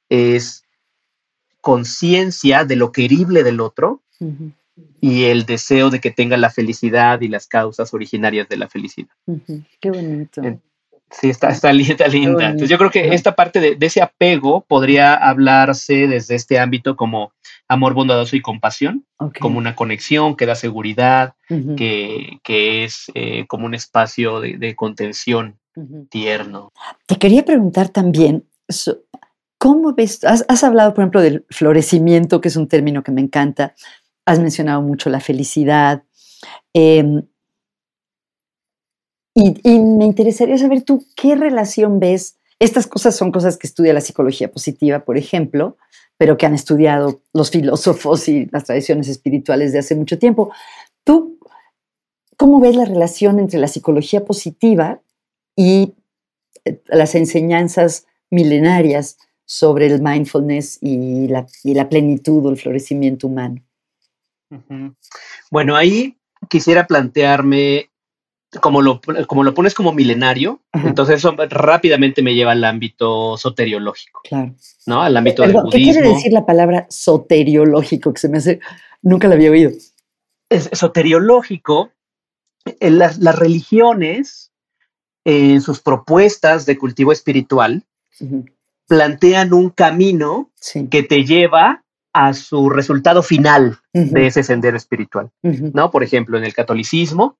[0.08, 0.64] es
[1.60, 4.02] conciencia de lo querible del otro
[5.00, 9.14] y el deseo de que tenga la felicidad y las causas originarias de la felicidad.
[9.80, 10.42] Qué bonito.
[11.10, 12.46] Sí, está, está linda, linda.
[12.46, 17.32] Entonces yo creo que esta parte de, ese apego podría hablarse desde este ámbito como
[17.68, 19.04] amor bondadoso y compasión,
[19.40, 21.34] como una conexión que da seguridad,
[21.76, 25.58] que, es eh, como un espacio de, contención
[26.10, 26.72] tierno.
[27.06, 28.44] Te quería preguntar también,
[29.58, 30.24] ¿cómo ves?
[30.24, 33.74] Has, has hablado, por ejemplo, del florecimiento, que es un término que me encanta
[34.26, 36.04] has mencionado mucho la felicidad.
[36.72, 37.22] Em,
[39.34, 42.38] y, me interesaría saber tú qué relación ves.
[42.60, 45.76] Estas cosas son cosas que estudia la psicología positiva, por ejemplo,
[46.16, 50.52] pero que han estudiado los filósofos y las tradiciones espirituales de hace mucho tiempo.
[51.02, 51.38] ¿Tú
[52.36, 55.00] cómo ves la relación entre la psicología positiva
[55.56, 55.94] y
[56.64, 63.26] eh, las enseñanzas milenarias sobre el mindfulness y la, y la plenitud o el florecimiento
[63.26, 63.63] humano?
[65.50, 66.18] Bueno, ahí
[66.48, 67.90] quisiera plantearme,
[68.60, 74.20] como lo, como lo pones como milenario, entonces eso rápidamente me lleva al ámbito soteriológico.
[74.24, 74.54] Claro.
[74.86, 75.02] ¿No?
[75.02, 75.70] Al ámbito del budismo.
[75.70, 78.12] ¿Qué quiere decir la palabra soteriológico?
[78.12, 78.60] Que se me hace,
[79.02, 79.70] nunca la había oído.
[80.48, 81.90] Es, soteriológico,
[82.64, 84.52] en las, religiones,
[85.24, 87.84] en sus propuestas de cultivo espiritual,
[88.86, 90.50] plantean un camino
[90.90, 91.83] que te lleva
[92.14, 95.90] a su resultado final de ese sendero espiritual, ¿no?
[95.90, 97.38] Por ejemplo, en el catolicismo,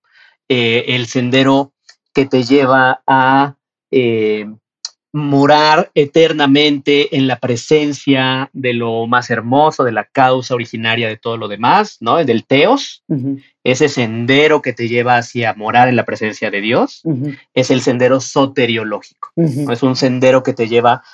[0.49, 1.73] eh, el sendero
[2.13, 3.55] que te lleva a
[3.93, 4.47] eh,
[5.13, 11.37] morar eternamente en la presencia de lo más hermoso, de la causa originaria de todo
[11.37, 12.17] lo demás, ¿no?
[12.25, 13.05] Del teos,
[13.63, 17.03] ese sendero que te lleva hacia morar en la presencia de Dios,
[17.55, 21.05] es el sendero soteriológico, es un sendero que te lleva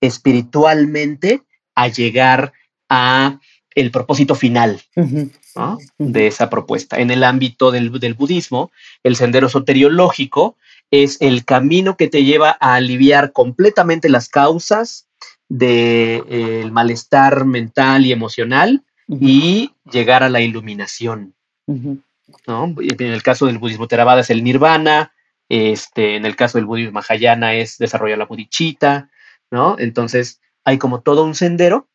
[0.00, 1.42] espiritualmente
[1.74, 2.54] a llegar
[2.90, 3.38] a
[3.74, 4.82] el propósito final
[5.98, 6.98] de esa propuesta.
[6.98, 8.70] En el ámbito del, budismo,
[9.02, 10.56] el sendero soteriológico
[10.90, 15.06] es el camino que te lleva a aliviar completamente las causas
[15.48, 21.34] del de, eh, malestar mental y emocional y llegar a la iluminación.
[21.66, 25.12] En el caso del budismo Theravada es el nirvana,
[25.48, 29.10] este, en el caso del budismo Mahayana es desarrollar la bodhicitta,
[29.50, 29.76] ¿no?
[29.78, 31.88] Entonces hay como todo un sendero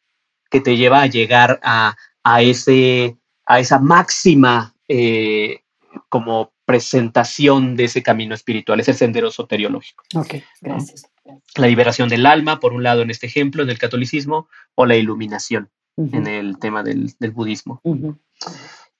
[0.55, 1.97] que te lleva a llegar a,
[2.41, 5.63] ese, a esa máxima eh,
[6.07, 10.05] como presentación de ese camino espiritual, es el sendero soteriológico.
[10.15, 11.11] Ok, gracias.
[11.57, 14.95] La liberación del alma, por un lado, en este ejemplo, en el catolicismo, o la
[14.95, 17.81] iluminación en el tema del, budismo.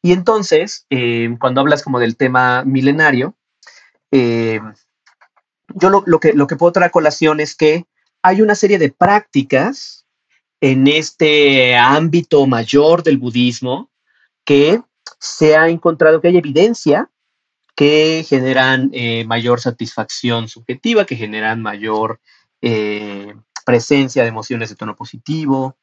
[0.01, 3.37] Y entonces, eh, cuando hablas como del tema milenario,
[4.11, 4.59] eh,
[5.73, 7.85] yo lo, lo, que, lo que puedo traer a colación es que
[8.21, 10.04] hay una serie de prácticas
[10.61, 13.91] en este ámbito mayor del budismo
[14.45, 14.81] que
[15.19, 17.09] se ha encontrado que hay evidencia
[17.75, 22.21] que generan eh, mayor satisfacción subjetiva, que generan mayor
[22.61, 23.33] eh,
[23.65, 25.77] presencia de emociones de tono positivo,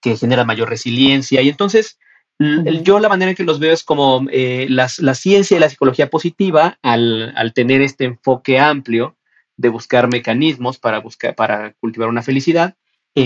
[0.00, 1.40] que generan mayor resiliencia.
[1.40, 1.98] Y entonces,
[2.38, 6.10] yo la manera en que los veo es como eh, la ciencia y la psicología
[6.10, 9.16] positiva, al, al, tener este enfoque amplio
[9.56, 12.76] de buscar mecanismos para, buscar, para cultivar una felicidad,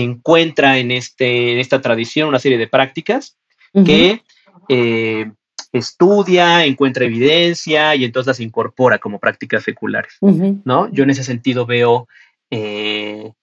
[0.01, 3.37] encuentra en, este, en esta tradición una serie de prácticas
[3.85, 4.21] que
[4.69, 5.31] eh,
[5.71, 10.89] estudia, encuentra evidencia y entonces las incorpora como prácticas seculares, ¿no?
[10.91, 12.07] Yo en ese sentido veo
[12.51, 13.33] eh,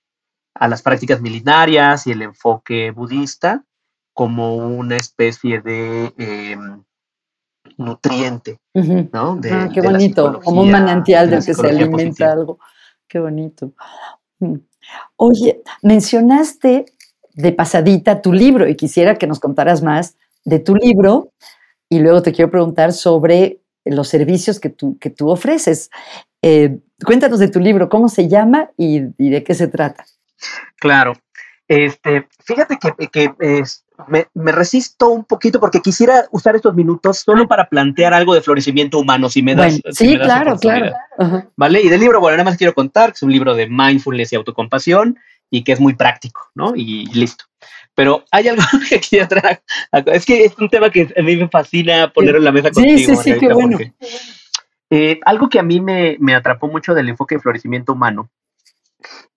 [0.54, 3.64] a las prácticas milenarias y el enfoque budista
[4.12, 6.82] como una especie de em,
[7.76, 9.40] nutriente, ¿no?
[9.50, 12.58] ah, qué bonito, como un manantial del que se alimenta algo.
[13.08, 13.72] Qué bonito.
[14.38, 14.56] Mm.
[15.16, 16.86] Oye, mencionaste
[17.34, 21.32] de pasadita tu libro y quisiera que nos contaras más de tu libro
[21.88, 25.90] y luego te quiero preguntar sobre los servicios que tú, que tú ofreces.
[26.42, 30.04] Eh, cuéntanos de tu libro, cómo se llama y, de qué se trata.
[30.76, 31.14] Claro.
[31.68, 33.32] Este, fíjate que,
[34.08, 38.98] me, resisto un poquito porque quisiera usar estos minutos solo para plantear algo de florecimiento
[38.98, 39.80] humano, si me das.
[39.92, 40.92] sí, claro, claro.
[41.56, 41.82] ¿Vale?
[41.82, 44.36] Y del libro, bueno, nada más quiero contar que es un libro de mindfulness y
[44.36, 45.18] autocompasión
[45.50, 46.74] y que es muy práctico, ¿no?
[46.76, 47.44] Y listo.
[47.94, 49.62] Pero hay algo que quería traer.
[50.06, 52.96] Es que es un tema que a mí me fascina ponerlo en la mesa contigo.
[52.96, 53.78] Sí, sí, sí, qué bueno.
[54.90, 58.30] Eh, algo que a mí me, me, atrapó mucho del enfoque de florecimiento humano.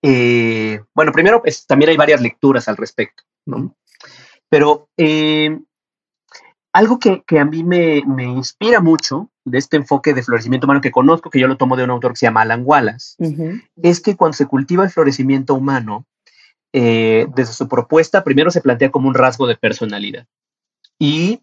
[0.01, 3.75] Eh, bueno, primero, pues, también hay varias lecturas al respecto, ¿no?
[4.53, 5.59] Pero eh,
[6.73, 10.79] algo que, que, a mí me, me, inspira mucho de este enfoque de florecimiento humano
[10.79, 13.15] que conozco, que yo lo tomo de un autor que se llama Alan Wallace,
[13.81, 16.05] es que cuando se cultiva el florecimiento humano,
[16.71, 20.27] desde su propuesta, primero se plantea como un rasgo de personalidad
[20.99, 21.41] y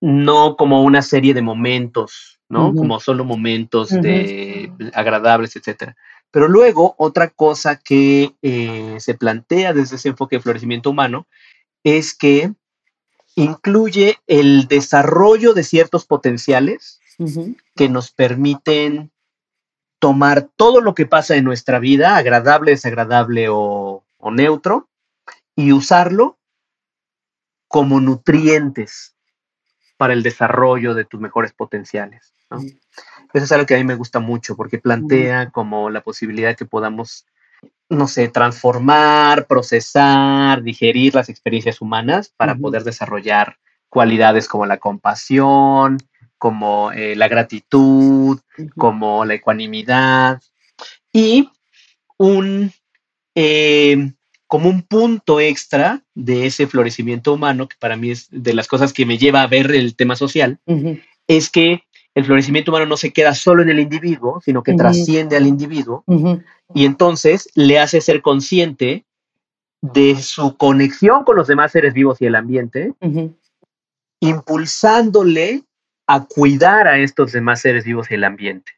[0.00, 2.74] no como una serie de momentos ¿no?
[2.74, 5.96] Como solo momentos de agradables, etcétera.
[6.30, 11.26] Pero luego, otra cosa que eh, se plantea desde ese enfoque de florecimiento humano
[11.84, 12.52] es que
[13.36, 17.00] incluye el desarrollo de ciertos potenciales
[17.76, 19.12] que nos permiten
[20.00, 24.88] tomar todo lo que pasa en nuestra vida, agradable, desagradable o, o neutro,
[25.56, 26.38] y usarlo
[27.68, 29.14] como nutrientes
[29.96, 32.32] para el desarrollo de tus mejores potenciales.
[33.32, 36.66] Eso es algo que a mí me gusta mucho porque plantea como la posibilidad que
[36.66, 37.26] podamos,
[37.88, 43.58] no sé, transformar, procesar, digerir las experiencias humanas para poder desarrollar
[43.88, 45.98] cualidades como la compasión,
[46.38, 48.40] como eh, la gratitud,
[48.76, 50.42] como la ecuanimidad.
[51.12, 51.48] Y
[52.16, 52.72] un
[53.34, 54.12] eh,
[54.46, 58.92] como un punto extra de ese florecimiento humano, que para mí es de las cosas
[58.92, 60.60] que me lleva a ver el tema social,
[61.26, 61.82] es que
[62.14, 66.04] el florecimiento humano no se queda solo en el individuo, sino que trasciende al individuo.
[66.72, 69.04] Y entonces le hace ser consciente
[69.80, 72.94] de su conexión con los demás seres vivos y el ambiente,
[74.20, 75.64] impulsándole
[76.06, 78.72] a cuidar a estos demás seres vivos y el ambiente.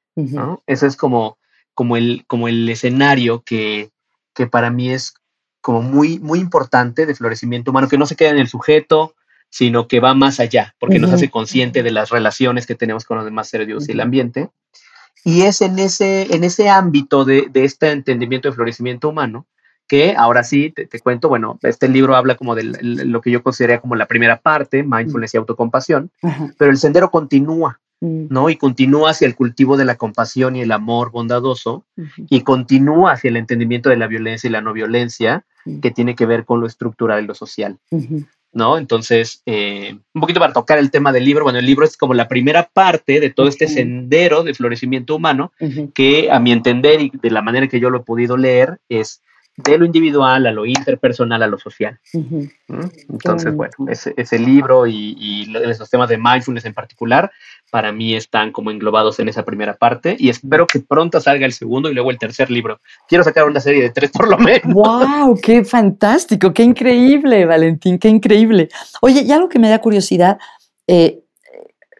[0.66, 1.38] Eso es como,
[1.74, 3.90] como, el, como el escenario que,
[4.34, 5.14] que para mí es
[5.60, 9.15] como muy, muy importante de florecimiento humano, que no se queda en el sujeto,
[9.50, 13.16] sino que va más allá, porque nos hace consciente de las relaciones que tenemos con
[13.16, 14.50] los demás seres vivos y el ambiente.
[15.24, 19.46] Y es en ese, en ese ámbito de, de este entendimiento de florecimiento humano
[19.88, 23.80] que ahora sí te, cuento, bueno, este libro habla como de lo que yo consideraría
[23.80, 26.10] como la primera parte, mindfulness y autocompasión,
[26.58, 28.26] pero el sendero continúa, mm.
[28.28, 28.50] ¿no?
[28.50, 31.84] Y continúa hacia el cultivo de la compasión y el amor bondadoso,
[32.28, 35.44] y continúa hacia el entendimiento de la violencia y la no violencia,
[35.82, 37.78] que tiene que ver con lo estructural y lo social.
[38.56, 38.78] ¿No?
[38.78, 42.14] Entonces, eh, un poquito para tocar el tema del libro, bueno, el libro es como
[42.14, 45.52] la primera parte de todo este sendero de florecimiento humano,
[45.94, 49.22] que a mi entender y de la manera que yo lo he podido leer es
[49.56, 51.98] de lo individual a lo interpersonal a lo social.
[53.08, 57.30] Entonces, bueno, ese, libro y, y, esos temas de mindfulness en particular,
[57.70, 61.52] para mí están como englobados en esa primera parte y espero que pronto salga el
[61.52, 62.80] segundo y luego el tercer libro.
[63.08, 64.72] Quiero sacar una serie de tres por lo menos.
[64.72, 65.38] ¡Wow!
[65.42, 66.52] ¡Qué fantástico!
[66.52, 67.98] ¡Qué increíble, Valentín!
[67.98, 68.68] ¡Qué increíble!
[69.00, 70.38] Oye, y algo que me da curiosidad,
[70.86, 71.20] eh,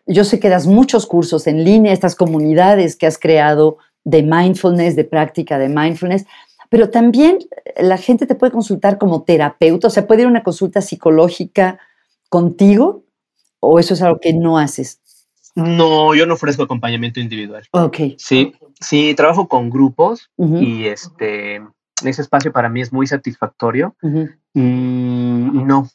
[0.06, 4.94] yo sé que das muchos cursos en línea, estas comunidades que has creado de mindfulness,
[4.94, 6.26] de práctica de mindfulness
[6.68, 7.38] pero también
[7.76, 11.78] la gente te puede consultar como terapeuta, o sea, puede ir a una consulta psicológica
[12.28, 13.04] contigo,
[13.60, 15.00] o eso es algo que no haces.
[15.54, 17.64] No, yo no ofrezco acompañamiento individual.
[17.70, 17.96] Ok.
[18.18, 21.62] Sí, sí, trabajo con grupos y este,
[22.04, 23.96] ese espacio para mí es muy satisfactorio
[24.52, 25.88] y, no,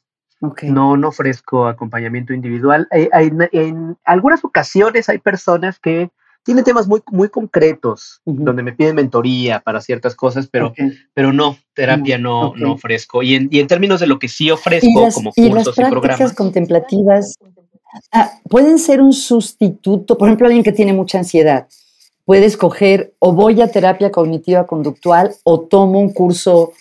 [0.63, 2.87] No, no ofrezco acompañamiento individual.
[2.91, 6.09] en algunas ocasiones hay personas que
[6.43, 10.73] tiene temas muy, muy concretos, donde me piden mentoría para ciertas cosas, pero,
[11.13, 13.21] pero no, terapia mm, no, no ofrezco.
[13.21, 15.91] Y en, y en, términos de lo que sí ofrezco como cursos y, las y
[15.91, 16.33] programas.
[16.33, 17.35] contemplativas
[18.11, 21.67] ah, pueden ser un sustituto, por ejemplo, alguien que tiene mucha ansiedad.
[22.25, 26.73] Puede escoger o voy a terapia cognitiva conductual o tomo un curso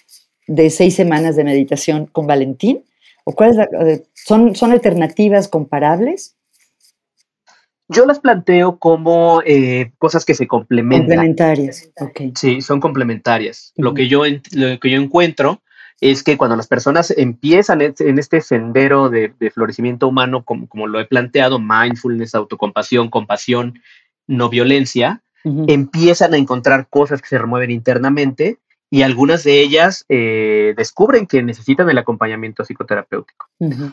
[0.47, 2.85] de seis semanas de meditación con Valentín.
[3.25, 6.35] ¿O cuál eh, son, ¿Son alternativas comparables?
[7.93, 11.09] Yo las planteo como eh, cosas que se complementan.
[11.09, 12.21] Complementarias, ok.
[12.37, 13.73] Sí, son complementarias.
[13.77, 14.23] Lo, que yo,
[14.53, 15.61] lo que yo encuentro
[16.01, 21.01] es que cuando las personas empiezan en este sendero de, florecimiento humano, como, como, lo
[21.01, 23.81] he planteado, mindfulness, autocompasión, compasión,
[24.27, 28.59] no violencia, empiezan a encontrar cosas que se remueven internamente
[28.91, 33.47] y algunas de ellas eh, descubren que necesitan el acompañamiento psicoterapéutico.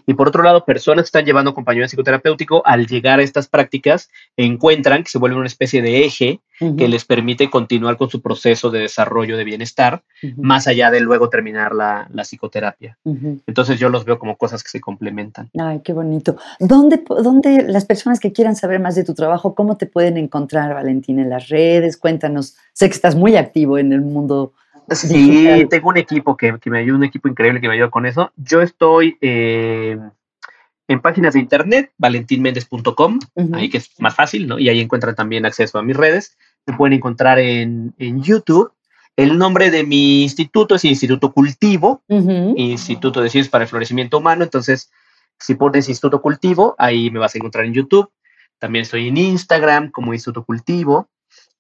[0.05, 4.09] Y por otro lado, personas que están llevando acompañamiento psicoterapéutico, al llegar a estas prácticas,
[4.37, 8.71] encuentran que se vuelve una especie de eje que les permite continuar con su proceso
[8.71, 10.03] de desarrollo de bienestar,
[10.37, 12.97] más allá de luego terminar la, psicoterapia.
[13.45, 15.49] Entonces yo los veo como cosas que se complementan.
[15.59, 16.37] Ay, qué bonito.
[16.59, 20.73] ¿Dónde, ¿Dónde las personas que quieran saber más de tu trabajo, cómo te pueden encontrar,
[20.73, 21.97] Valentín, en las redes?
[21.97, 22.55] Cuéntanos.
[22.73, 24.53] Sé que estás muy activo en el mundo
[24.89, 28.31] Sí, tengo un equipo que, me ayuda, un equipo increíble que me ayuda con eso.
[28.37, 29.97] Yo estoy eh,
[30.87, 33.19] en páginas de internet, valentinmendez.com,
[33.53, 34.59] ahí que es más fácil, ¿no?
[34.59, 36.37] Y ahí encuentran también acceso a mis redes.
[36.65, 38.71] Se pueden encontrar en, YouTube.
[39.17, 44.43] El nombre de mi instituto es Instituto Cultivo, Instituto de Ciencias para el Florecimiento Humano.
[44.43, 44.91] Entonces,
[45.39, 48.09] si pones Instituto Cultivo, ahí me vas a encontrar en YouTube.
[48.59, 51.09] También estoy en Instagram como Instituto Cultivo.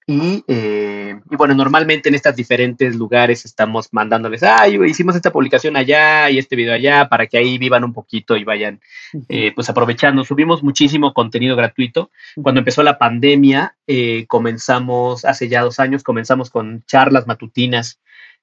[0.09, 6.29] Eh, y, bueno, normalmente en estos diferentes lugares estamos mandándoles, ay, hicimos esta publicación allá
[6.29, 8.79] y este video allá para que ahí vivan un poquito y vayan
[9.27, 10.23] eh, pues aprovechando.
[10.23, 12.09] Subimos muchísimo contenido gratuito.
[12.41, 17.99] Cuando empezó la pandemia, eh, comenzamos, hace ya dos años, comenzamos con charlas matutinas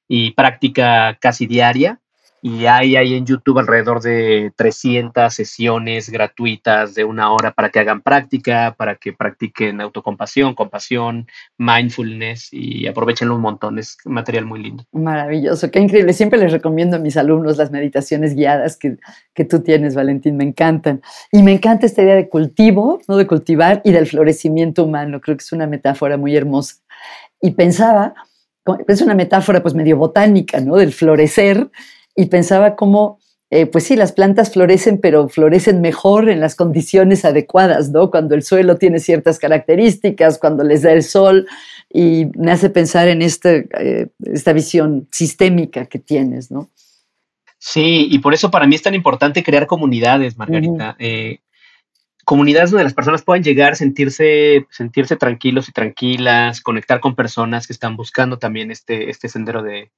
[0.06, 2.00] y práctica casi diaria
[2.46, 7.78] y hay ahí en YouTube alrededor de 300 sesiones gratuitas de una hora para que
[7.78, 11.26] hagan práctica, para que practiquen autocompasión, compasión,
[11.56, 13.78] mindfulness y aprovechenlo un montón.
[13.78, 14.84] Es material muy lindo.
[14.92, 16.12] Maravilloso, qué increíble.
[16.12, 18.98] Siempre les recomiendo a mis alumnos las meditaciones guiadas que,
[19.32, 21.00] que tú tienes, Valentín, me encantan.
[21.32, 23.16] Y me encanta esta idea de cultivo, ¿no?
[23.16, 25.18] de cultivar y del florecimiento humano.
[25.22, 26.74] Creo que es una metáfora muy hermosa.
[27.40, 28.12] Y pensaba,
[28.86, 30.76] es una metáfora pues medio botánica, ¿no?
[30.76, 31.70] Del florecer
[32.14, 33.18] y pensaba cómo,
[33.50, 38.10] eh, pues sí, las plantas florecen, pero florecen mejor en las condiciones adecuadas, ¿no?
[38.10, 41.46] Cuando el suelo tiene ciertas características, cuando les da el sol,
[41.92, 46.70] y me hace pensar en este, eh, esta visión sistémica que tienes, ¿no?
[47.58, 50.96] Sí, y por eso para mí es tan importante crear comunidades, Margarita.
[50.98, 51.38] Eh,
[52.24, 57.72] comunidades donde las personas puedan llegar, sentirse, sentirse tranquilos y tranquilas, conectar con personas que
[57.72, 59.90] están buscando también este, este sendero de,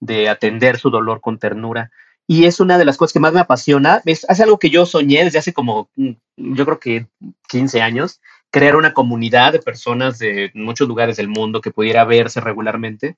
[0.00, 1.90] de atender su dolor con ternura.
[2.26, 4.00] Y es una de las cosas que más me apasiona.
[4.04, 7.06] Es, algo que yo soñé desde hace como, mm, yo creo que
[7.48, 8.20] 15 años,
[8.50, 13.16] crear una comunidad de personas de muchos lugares del mundo que pudiera verse regularmente.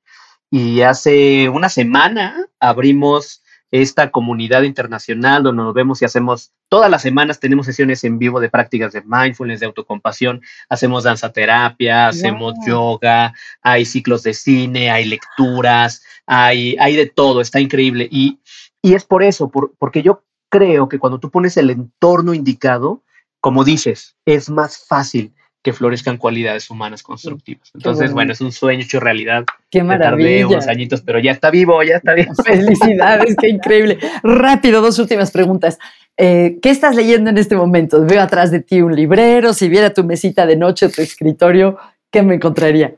[0.51, 7.03] Y hace una semana abrimos esta comunidad internacional donde nos vemos y hacemos, todas las
[7.03, 12.55] semanas tenemos sesiones en vivo de prácticas de mindfulness, de autocompasión, hacemos danza terapia, hacemos
[12.67, 18.09] yoga, hay ciclos de cine, hay lecturas, hay, hay de todo, está increíble.
[18.11, 18.41] Y,
[18.83, 23.03] y es por eso, porque yo creo que cuando tú pones el entorno indicado,
[23.41, 25.35] como dices, es más fácil
[25.67, 27.73] que florezcan cualidades humanas constructivas.
[27.75, 28.33] Entonces, bueno.
[28.33, 29.45] es un sueño hecho realidad.
[29.69, 30.47] Qué maravilla.
[30.47, 32.33] unos añitos, pero ya está vivo, ya está vivo.
[32.45, 33.99] Felicidades, qué increíble.
[34.23, 35.81] Rápido, dos últimas preguntas.
[36.17, 38.01] Eh, ¿Qué estás leyendo en este momento?
[38.07, 41.77] Veo atrás de ti un librero, si viera tu mesita de noche, tu escritorio,
[42.13, 42.95] ¿qué me encontraría?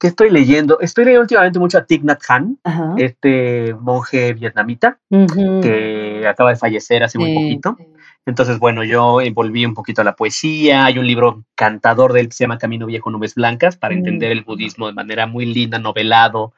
[0.00, 0.80] ¿Qué estoy leyendo?
[0.80, 2.56] Estoy leyendo últimamente mucho a Thich Nhat Hanh,
[2.98, 7.76] este monje vietnamita que acaba de fallecer hace muy poquito.
[8.24, 10.84] Entonces, bueno, yo volví un poquito a la poesía.
[10.84, 13.98] Hay un libro cantador de él que se llama Camino Viejo, Nubes Blancas, para mm.
[13.98, 16.52] entender el budismo de manera muy linda, novelado.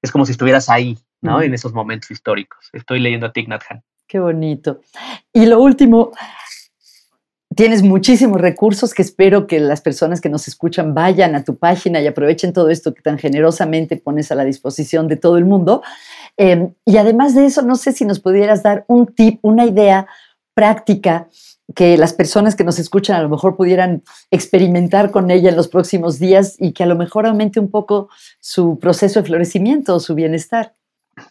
[0.00, 1.38] Es como si estuvieras ahí, ¿no?
[1.38, 1.42] Mm.
[1.42, 2.70] En esos momentos históricos.
[2.72, 3.82] Estoy leyendo a Thich Nhat Hanh.
[4.06, 4.80] Qué bonito.
[5.32, 6.10] Y lo último,
[7.54, 12.00] tienes muchísimos recursos que espero que las personas que nos escuchan vayan a tu página
[12.00, 15.82] y aprovechen todo esto que tan generosamente pones a la disposición de todo el mundo.
[16.36, 20.06] Em, y además de eso, no sé si nos pudieras dar un tip, una idea
[20.60, 21.26] práctica
[21.74, 25.68] que las personas que nos escuchan a lo mejor pudieran experimentar con ella en los
[25.68, 30.00] próximos días y que a lo mejor aumente un poco su proceso de florecimiento o
[30.00, 30.74] su bienestar.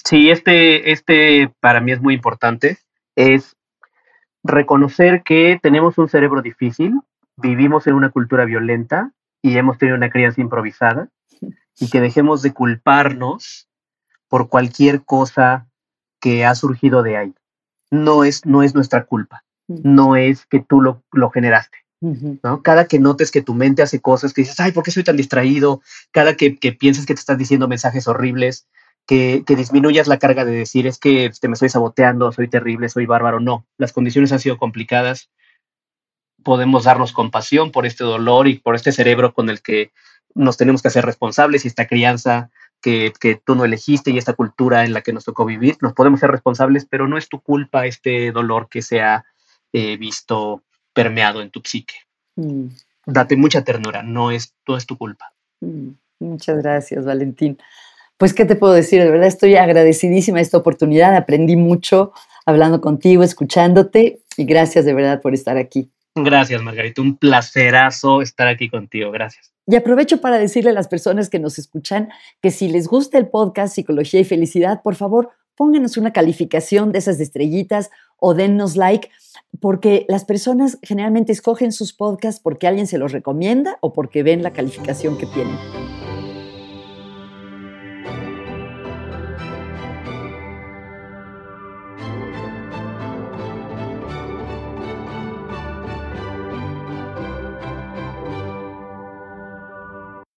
[0.03, 2.79] Sí, este, este para mí es muy importante,
[3.15, 3.55] es
[4.43, 6.99] reconocer que tenemos un cerebro difícil,
[7.37, 9.11] vivimos en una cultura violenta
[9.43, 11.09] y hemos tenido una crianza improvisada
[11.79, 13.67] y que dejemos de culparnos
[14.27, 15.67] por cualquier cosa
[16.19, 17.33] que ha surgido de ahí
[17.91, 21.77] no es, no es nuestra culpa, no es que tú lo, lo generaste.
[22.01, 22.61] ¿no?
[22.63, 25.17] Cada que notes que tu mente hace cosas que dices, ay, ¿por qué soy tan
[25.17, 25.81] distraído?
[26.11, 28.67] Cada que, que piensas que te estás diciendo mensajes horribles,
[29.05, 32.47] que, que, disminuyas la carga de decir, es que te este, me estoy saboteando, soy
[32.47, 33.39] terrible, soy bárbaro.
[33.39, 35.29] No, las condiciones han sido complicadas.
[36.43, 39.91] Podemos darnos compasión por este dolor y por este cerebro con el que
[40.35, 42.49] nos tenemos que hacer responsables y esta crianza
[42.81, 45.77] que, que, tú no elegiste y esta cultura en la que nos tocó vivir.
[45.81, 49.25] Nos podemos ser responsables, pero no es tu culpa este dolor que se ha
[49.73, 50.63] eh, visto
[50.93, 51.95] permeado en tu psique.
[52.35, 52.67] Mm.
[53.05, 55.33] Date mucha ternura, no es, todo es tu culpa.
[55.61, 55.89] Mm.
[56.19, 57.57] Muchas gracias, Valentín.
[58.17, 59.01] Pues, ¿qué te puedo decir?
[59.01, 61.15] De verdad estoy agradecidísima de esta oportunidad.
[61.15, 62.11] Aprendí mucho
[62.45, 65.89] hablando contigo, escuchándote y gracias de verdad por estar aquí.
[66.23, 67.01] Gracias, Margarita.
[67.01, 69.11] Un placerazo estar aquí contigo.
[69.11, 69.53] Gracias.
[69.67, 72.09] Y aprovecho para decirle a las personas que nos escuchan
[72.41, 76.99] que si les gusta el podcast Psicología y Felicidad, por favor, pónganos una calificación de
[76.99, 79.09] esas estrellitas o dennos like,
[79.59, 84.41] porque las personas generalmente escogen sus podcasts porque alguien se los recomienda o porque ven
[84.41, 85.57] la calificación que tienen.